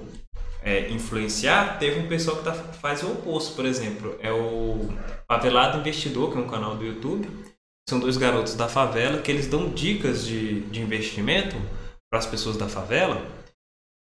é, 0.65 0.89
influenciar, 0.91 1.79
teve 1.79 1.99
um 2.01 2.09
pessoal 2.09 2.37
que 2.39 2.45
tá, 2.45 2.55
faz 2.55 3.03
o 3.03 3.13
oposto, 3.13 3.55
por 3.55 3.65
exemplo. 3.65 4.17
É 4.21 4.33
o 4.33 4.89
Favelado 5.31 5.79
Investidor, 5.79 6.31
que 6.31 6.39
é 6.39 6.41
um 6.41 6.49
canal 6.49 6.77
do 6.77 6.85
YouTube. 6.85 7.29
São 7.89 7.99
dois 7.99 8.17
garotos 8.17 8.55
da 8.55 8.69
favela 8.69 9.21
que 9.21 9.31
eles 9.31 9.49
dão 9.49 9.71
dicas 9.71 10.25
de, 10.25 10.61
de 10.63 10.81
investimento 10.81 11.57
para 12.11 12.21
as 12.21 12.27
pessoas 12.27 12.57
da 12.57 12.69
favela 12.69 13.27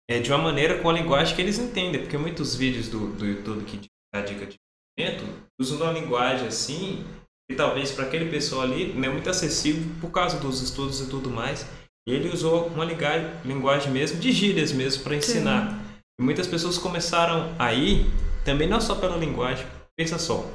é, 0.09 0.19
de 0.19 0.31
uma 0.31 0.37
maneira 0.37 0.77
com 0.79 0.89
a 0.89 0.93
linguagem 0.93 1.35
que 1.35 1.41
eles 1.41 1.57
entendem. 1.57 2.01
Porque 2.01 2.17
muitos 2.17 2.55
vídeos 2.55 2.87
do, 2.89 3.07
do 3.13 3.25
YouTube 3.25 3.63
que 3.65 3.87
dá 4.13 4.21
dica 4.21 4.45
de 4.45 4.57
investimento 4.99 5.47
usam 5.59 5.77
uma 5.77 5.91
linguagem 5.91 6.47
assim 6.47 7.03
e 7.49 7.55
talvez 7.55 7.91
para 7.91 8.05
aquele 8.05 8.29
pessoal 8.29 8.61
ali 8.61 8.93
não 8.93 9.05
é 9.05 9.09
muito 9.09 9.29
acessível 9.29 9.83
por 9.99 10.11
causa 10.11 10.39
dos 10.39 10.61
estudos 10.61 11.01
e 11.01 11.09
tudo 11.09 11.29
mais. 11.29 11.65
E 12.07 12.13
ele 12.13 12.29
usou 12.29 12.67
uma 12.67 12.85
linguagem 12.85 13.91
mesmo 13.91 14.19
de 14.19 14.31
gírias 14.31 14.71
mesmo 14.71 15.03
para 15.03 15.15
ensinar. 15.15 15.71
Sim. 15.71 15.80
Muitas 16.21 16.45
pessoas 16.45 16.77
começaram 16.77 17.55
aí, 17.57 18.05
também 18.45 18.69
não 18.69 18.79
só 18.79 18.93
pela 18.93 19.17
linguagem, 19.17 19.65
pensa 19.97 20.19
só, 20.19 20.45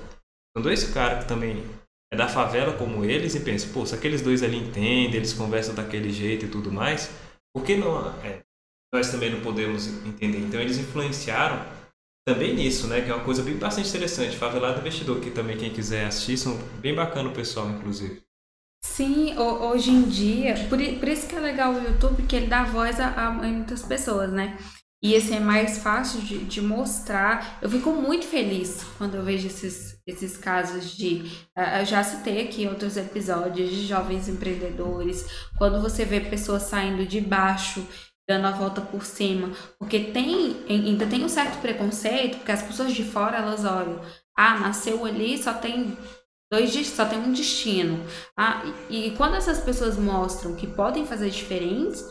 são 0.56 0.62
dois 0.62 0.84
caras 0.92 1.24
que 1.24 1.28
também 1.28 1.64
é 2.12 2.16
da 2.16 2.28
favela 2.28 2.72
como 2.74 3.04
eles 3.04 3.34
e 3.34 3.40
pensa, 3.40 3.68
pô, 3.74 3.84
se 3.84 3.92
aqueles 3.92 4.22
dois 4.22 4.44
ali 4.44 4.58
entendem, 4.58 5.16
eles 5.16 5.32
conversam 5.32 5.74
daquele 5.74 6.10
jeito 6.10 6.46
e 6.46 6.48
tudo 6.48 6.70
mais, 6.70 7.10
por 7.52 7.64
que 7.64 7.74
não, 7.74 7.98
é, 8.22 8.42
nós 8.94 9.10
também 9.10 9.28
não 9.28 9.40
podemos 9.40 9.88
entender? 10.06 10.38
Então 10.38 10.60
eles 10.60 10.78
influenciaram 10.78 11.60
também 12.24 12.54
nisso, 12.54 12.86
né? 12.86 13.00
Que 13.00 13.10
é 13.10 13.14
uma 13.14 13.24
coisa 13.24 13.42
bem 13.42 13.56
bastante 13.56 13.88
interessante. 13.88 14.36
Favelado 14.36 14.80
Investidor, 14.80 15.20
que 15.20 15.30
também 15.30 15.56
quem 15.56 15.72
quiser 15.72 16.06
assistir, 16.06 16.36
são 16.36 16.56
bem 16.80 16.94
bacana 16.94 17.28
o 17.28 17.34
pessoal, 17.34 17.68
inclusive. 17.70 18.22
Sim, 18.84 19.36
hoje 19.36 19.90
em 19.90 20.02
dia, 20.02 20.54
por, 20.68 20.78
por 20.78 21.08
isso 21.08 21.28
que 21.28 21.34
é 21.34 21.40
legal 21.40 21.72
o 21.72 21.82
YouTube, 21.82 22.22
que 22.22 22.36
ele 22.36 22.46
dá 22.46 22.62
voz 22.62 23.00
a, 23.00 23.08
a 23.08 23.30
muitas 23.32 23.82
pessoas, 23.82 24.30
né? 24.32 24.56
E 25.02 25.12
esse 25.12 25.34
é 25.34 25.40
mais 25.40 25.78
fácil 25.78 26.20
de, 26.22 26.38
de, 26.38 26.60
mostrar. 26.60 27.58
Eu 27.60 27.68
fico 27.68 27.90
muito 27.90 28.26
feliz 28.26 28.82
quando 28.96 29.14
eu 29.14 29.22
vejo 29.22 29.46
esses, 29.46 30.00
esses 30.06 30.36
casos 30.36 30.96
de. 30.96 31.22
Uh, 31.56 31.80
eu 31.80 31.84
já 31.84 32.02
citei 32.02 32.42
aqui 32.42 32.66
outros 32.66 32.96
episódios 32.96 33.70
de 33.70 33.86
jovens 33.86 34.28
empreendedores, 34.28 35.26
quando 35.58 35.82
você 35.82 36.04
vê 36.04 36.20
pessoas 36.20 36.62
saindo 36.62 37.04
de 37.04 37.20
baixo, 37.20 37.86
dando 38.28 38.46
a 38.46 38.52
volta 38.52 38.80
por 38.80 39.04
cima. 39.04 39.52
Porque 39.78 40.00
tem, 40.00 40.64
ainda 40.68 41.06
tem 41.06 41.24
um 41.24 41.28
certo 41.28 41.60
preconceito, 41.60 42.38
porque 42.38 42.52
as 42.52 42.62
pessoas 42.62 42.92
de 42.92 43.04
fora 43.04 43.36
elas 43.36 43.64
olham. 43.64 44.00
Ah, 44.36 44.58
nasceu 44.58 45.04
ali, 45.04 45.36
só 45.36 45.52
tem 45.52 45.96
dois 46.50 46.74
só 46.86 47.04
tem 47.04 47.18
um 47.18 47.32
destino. 47.32 48.04
Ah, 48.36 48.62
e, 48.88 49.08
e 49.08 49.16
quando 49.16 49.34
essas 49.34 49.60
pessoas 49.60 49.98
mostram 49.98 50.54
que 50.54 50.66
podem 50.66 51.06
fazer 51.06 51.30
diferentes, 51.30 52.04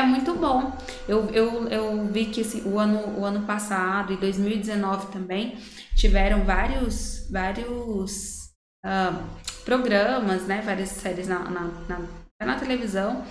é 0.00 0.06
muito 0.06 0.34
bom. 0.34 0.72
Eu, 1.06 1.28
eu, 1.30 1.68
eu 1.68 2.04
vi 2.06 2.26
que 2.26 2.40
esse, 2.40 2.62
o, 2.62 2.78
ano, 2.78 3.18
o 3.18 3.24
ano 3.24 3.46
passado 3.46 4.12
e 4.12 4.16
2019 4.16 5.12
também 5.12 5.58
tiveram 5.94 6.44
vários, 6.44 7.28
vários 7.30 8.50
uh, 8.84 9.22
programas, 9.64 10.46
né, 10.46 10.62
várias 10.64 10.88
séries 10.88 11.28
na, 11.28 11.38
na, 11.38 11.60
na, 11.88 12.46
na 12.46 12.58
televisão 12.58 13.24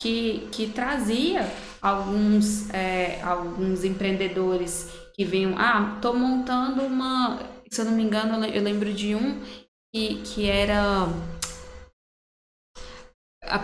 que, 0.00 0.48
que 0.50 0.68
trazia 0.68 1.48
alguns, 1.80 2.68
é, 2.70 3.20
alguns 3.22 3.84
empreendedores 3.84 4.90
que 5.14 5.24
vinham, 5.24 5.56
ah, 5.58 5.98
tô 6.02 6.12
montando 6.12 6.82
uma, 6.82 7.38
se 7.70 7.80
eu 7.80 7.84
não 7.84 7.92
me 7.92 8.02
engano, 8.02 8.44
eu 8.44 8.62
lembro 8.62 8.92
de 8.92 9.14
um 9.14 9.40
que, 9.94 10.22
que 10.22 10.46
era 10.48 11.06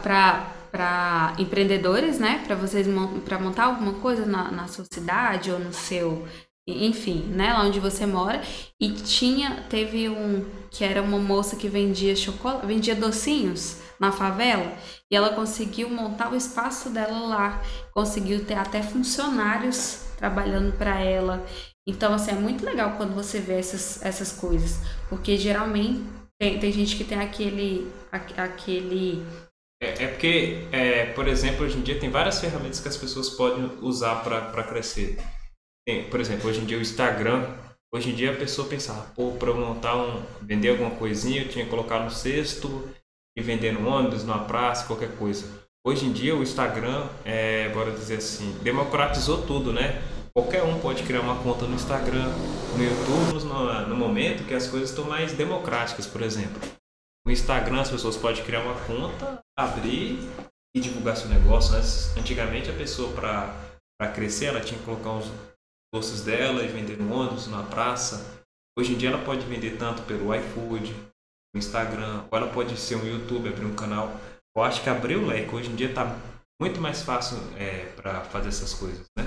para 0.03 0.60
empreendedores, 1.39 2.19
né? 2.19 2.43
Para 2.47 2.55
vocês 2.55 2.87
para 3.25 3.39
montar 3.39 3.65
alguma 3.65 3.95
coisa 3.95 4.25
na, 4.27 4.51
na 4.51 4.69
sua 4.69 4.85
cidade 4.93 5.51
ou 5.51 5.59
no 5.59 5.73
seu 5.73 6.27
enfim, 6.67 7.25
né, 7.29 7.53
lá 7.53 7.65
onde 7.65 7.81
você 7.81 8.07
mora, 8.07 8.41
e 8.79 8.91
tinha, 8.93 9.65
teve 9.69 10.09
um 10.09 10.45
que 10.71 10.85
era 10.85 11.03
uma 11.03 11.19
moça 11.19 11.57
que 11.57 11.69
vendia 11.69 12.15
chocolate, 12.15 12.67
vendia 12.67 12.95
docinhos 12.95 13.79
na 13.99 14.13
favela, 14.13 14.73
e 15.11 15.17
ela 15.17 15.31
conseguiu 15.31 15.91
montar 15.91 16.33
o 16.33 16.37
espaço 16.37 16.91
dela 16.91 17.19
lá, 17.27 17.63
conseguiu 17.93 18.45
ter 18.45 18.55
até 18.55 18.83
funcionários 18.83 20.05
trabalhando 20.17 20.73
para 20.77 21.01
ela. 21.01 21.45
Então, 21.87 22.15
assim, 22.15 22.31
é 22.31 22.35
muito 22.35 22.65
legal 22.65 22.95
quando 22.97 23.15
você 23.15 23.41
vê 23.41 23.55
essas, 23.55 24.03
essas 24.03 24.33
coisas, 24.33 24.81
porque 25.09 25.37
geralmente 25.37 26.05
tem, 26.39 26.59
tem 26.59 26.73
gente 26.73 26.97
que 26.97 27.05
tem 27.05 27.19
aquele 27.19 27.91
aquele 28.13 29.23
é, 29.81 30.05
é 30.05 30.07
porque, 30.09 30.67
é, 30.71 31.07
por 31.07 31.27
exemplo, 31.27 31.65
hoje 31.65 31.79
em 31.79 31.83
dia 31.83 31.99
tem 31.99 32.11
várias 32.11 32.39
ferramentas 32.39 32.81
que 32.81 32.89
as 32.89 32.97
pessoas 32.97 33.31
podem 33.31 33.71
usar 33.81 34.17
para 34.17 34.63
crescer. 34.63 35.19
Tem, 35.87 36.05
por 36.05 36.21
exemplo, 36.21 36.49
hoje 36.49 36.61
em 36.61 36.67
dia 36.67 36.77
o 36.79 36.83
Instagram, 36.83 37.49
hoje 37.93 38.11
em 38.11 38.15
dia 38.15 38.33
a 38.33 38.37
pessoa 38.37 38.69
pensava, 38.69 39.03
pô, 39.17 39.33
para 39.33 39.53
montar 39.55 39.97
um, 39.97 40.23
vender 40.43 40.69
alguma 40.69 40.91
coisinha, 40.91 41.43
eu 41.43 41.49
tinha 41.49 41.65
que 41.65 41.71
colocar 41.71 42.01
no 42.01 42.11
cesto 42.11 42.89
e 43.37 43.41
vender 43.41 43.73
no 43.73 43.89
ônibus, 43.89 44.23
numa 44.23 44.45
praça, 44.45 44.87
qualquer 44.87 45.17
coisa. 45.17 45.47
Hoje 45.85 46.05
em 46.05 46.13
dia 46.13 46.37
o 46.37 46.43
Instagram, 46.43 47.09
é, 47.25 47.71
bora 47.71 47.91
dizer 47.91 48.17
assim, 48.17 48.53
democratizou 48.63 49.47
tudo, 49.47 49.73
né? 49.73 50.03
Qualquer 50.35 50.63
um 50.63 50.79
pode 50.79 51.03
criar 51.03 51.23
uma 51.23 51.43
conta 51.43 51.67
no 51.67 51.75
Instagram, 51.75 52.31
no 52.77 52.85
YouTube, 52.85 53.45
no, 53.45 53.89
no 53.89 53.97
momento 53.97 54.47
que 54.47 54.55
as 54.55 54.67
coisas 54.67 54.91
estão 54.91 55.05
mais 55.05 55.33
democráticas, 55.33 56.07
por 56.07 56.23
exemplo. 56.23 56.61
No 57.31 57.35
Instagram 57.35 57.81
as 57.81 57.89
pessoas 57.89 58.17
podem 58.17 58.43
criar 58.43 58.61
uma 58.65 58.75
conta, 58.87 59.39
abrir 59.57 60.19
e 60.75 60.81
divulgar 60.81 61.17
seu 61.17 61.29
negócio. 61.29 61.77
Antigamente 62.19 62.69
a 62.69 62.73
pessoa 62.73 63.13
para 63.13 64.13
crescer 64.13 64.47
ela 64.47 64.61
tinha 64.61 64.77
que 64.77 64.85
colocar 64.85 65.11
uns 65.11 65.31
doces 65.95 66.25
dela 66.25 66.65
e 66.65 66.67
vender 66.67 66.99
no 66.99 67.15
ônibus, 67.15 67.47
na 67.47 67.63
praça. 67.63 68.45
Hoje 68.77 68.95
em 68.95 68.99
dia 68.99 69.11
ela 69.11 69.25
pode 69.25 69.47
vender 69.47 69.79
tanto 69.79 70.03
pelo 70.03 70.35
iFood, 70.35 70.93
no 71.55 71.59
Instagram, 71.61 72.25
ou 72.33 72.37
ela 72.37 72.53
pode 72.53 72.77
ser 72.77 72.97
um 72.97 73.07
YouTube, 73.07 73.49
abrir 73.49 73.65
um 73.65 73.77
canal. 73.77 74.11
Eu 74.57 74.65
acho 74.65 74.83
que 74.83 74.91
abrir 74.91 75.15
o 75.15 75.25
leque 75.25 75.55
hoje 75.55 75.71
em 75.71 75.77
dia 75.77 75.91
está 75.91 76.19
muito 76.61 76.81
mais 76.81 77.01
fácil 77.01 77.39
é, 77.57 77.93
para 77.95 78.23
fazer 78.23 78.49
essas 78.49 78.75
coisas, 78.75 79.07
né? 79.17 79.25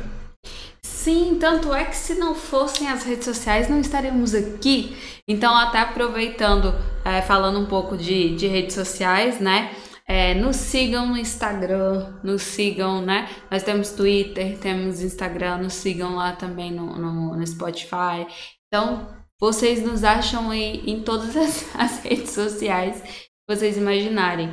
Sim, 1.04 1.38
tanto 1.38 1.74
é 1.74 1.84
que 1.84 1.98
se 1.98 2.16
não 2.16 2.34
fossem 2.34 2.88
as 2.88 3.04
redes 3.04 3.26
sociais, 3.26 3.68
não 3.68 3.82
estaríamos 3.82 4.34
aqui. 4.34 4.96
Então, 5.28 5.54
até 5.54 5.80
aproveitando, 5.80 6.74
é, 7.04 7.22
falando 7.22 7.60
um 7.60 7.66
pouco 7.66 7.98
de, 7.98 8.34
de 8.38 8.48
redes 8.48 8.74
sociais, 8.74 9.38
né? 9.38 9.76
É, 10.08 10.34
nos 10.34 10.56
sigam 10.56 11.06
no 11.08 11.18
Instagram, 11.18 12.14
nos 12.24 12.42
sigam, 12.44 13.02
né? 13.02 13.28
Nós 13.52 13.64
temos 13.64 13.92
Twitter, 13.92 14.58
temos 14.60 15.02
Instagram, 15.02 15.58
nos 15.58 15.74
sigam 15.74 16.16
lá 16.16 16.32
também 16.32 16.72
no, 16.72 16.96
no, 16.96 17.36
no 17.36 17.46
Spotify. 17.48 18.26
Então, 18.68 19.06
vocês 19.38 19.84
nos 19.84 20.06
acham 20.06 20.52
aí 20.52 20.90
em 20.90 21.02
todas 21.02 21.36
as, 21.36 21.66
as 21.76 22.00
redes 22.02 22.30
sociais 22.30 23.02
que 23.02 23.54
vocês 23.54 23.76
imaginarem. 23.76 24.50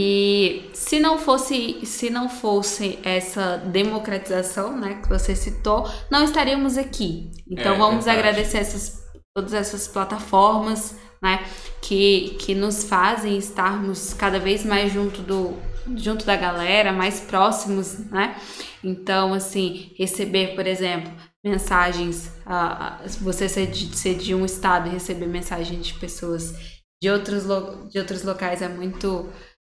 E 0.00 0.70
se 0.74 1.00
não 1.00 1.18
fosse, 1.18 1.84
se 1.84 2.08
não 2.08 2.28
fosse 2.28 3.00
essa 3.02 3.56
democratização, 3.56 4.78
né, 4.78 5.00
que 5.02 5.08
você 5.08 5.34
citou, 5.34 5.90
não 6.08 6.22
estaríamos 6.22 6.78
aqui. 6.78 7.32
Então 7.50 7.74
é, 7.74 7.76
vamos 7.76 8.04
verdade. 8.04 8.28
agradecer 8.28 8.58
essas, 8.58 9.02
todas 9.34 9.52
essas 9.52 9.88
plataformas, 9.88 10.94
né, 11.20 11.44
que, 11.82 12.36
que 12.38 12.54
nos 12.54 12.84
fazem 12.84 13.36
estarmos 13.38 14.14
cada 14.14 14.38
vez 14.38 14.64
mais 14.64 14.92
junto 14.92 15.20
do 15.20 15.56
junto 15.96 16.24
da 16.24 16.36
galera, 16.36 16.92
mais 16.92 17.18
próximos, 17.18 17.98
né? 18.10 18.36
Então, 18.84 19.32
assim, 19.32 19.94
receber, 19.98 20.54
por 20.54 20.66
exemplo, 20.66 21.10
mensagens, 21.42 22.30
uh, 22.46 23.08
você 23.22 23.48
ser 23.48 23.68
de, 23.68 23.96
ser 23.96 24.16
de 24.16 24.34
um 24.34 24.44
estado 24.44 24.88
e 24.88 24.92
receber 24.92 25.26
mensagens 25.26 25.86
de 25.86 25.94
pessoas 25.94 26.54
de 27.02 27.08
outros, 27.08 27.44
de 27.90 27.98
outros 27.98 28.22
locais 28.22 28.60
é 28.60 28.68
muito 28.68 29.30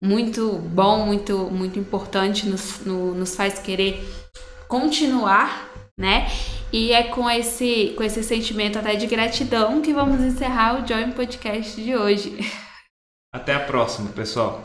muito 0.03 0.59
bom, 0.59 1.05
muito, 1.05 1.51
muito 1.51 1.79
importante, 1.79 2.49
nos, 2.49 2.81
no, 2.85 3.15
nos 3.15 3.35
faz 3.35 3.59
querer 3.59 4.01
continuar, 4.69 5.69
né? 5.99 6.29
E 6.73 6.93
é 6.93 7.05
com 7.05 7.29
esse, 7.29 7.95
com 7.97 8.03
esse 8.03 8.23
sentimento 8.23 8.79
até 8.79 8.95
de 8.95 9.07
gratidão 9.07 9.81
que 9.81 9.93
vamos 9.93 10.21
encerrar 10.21 10.83
o 10.83 10.87
Join 10.87 11.13
Podcast 11.13 11.83
de 11.83 11.97
hoje. 11.97 12.39
Até 13.33 13.55
a 13.55 13.61
próxima, 13.61 14.11
pessoal. 14.11 14.63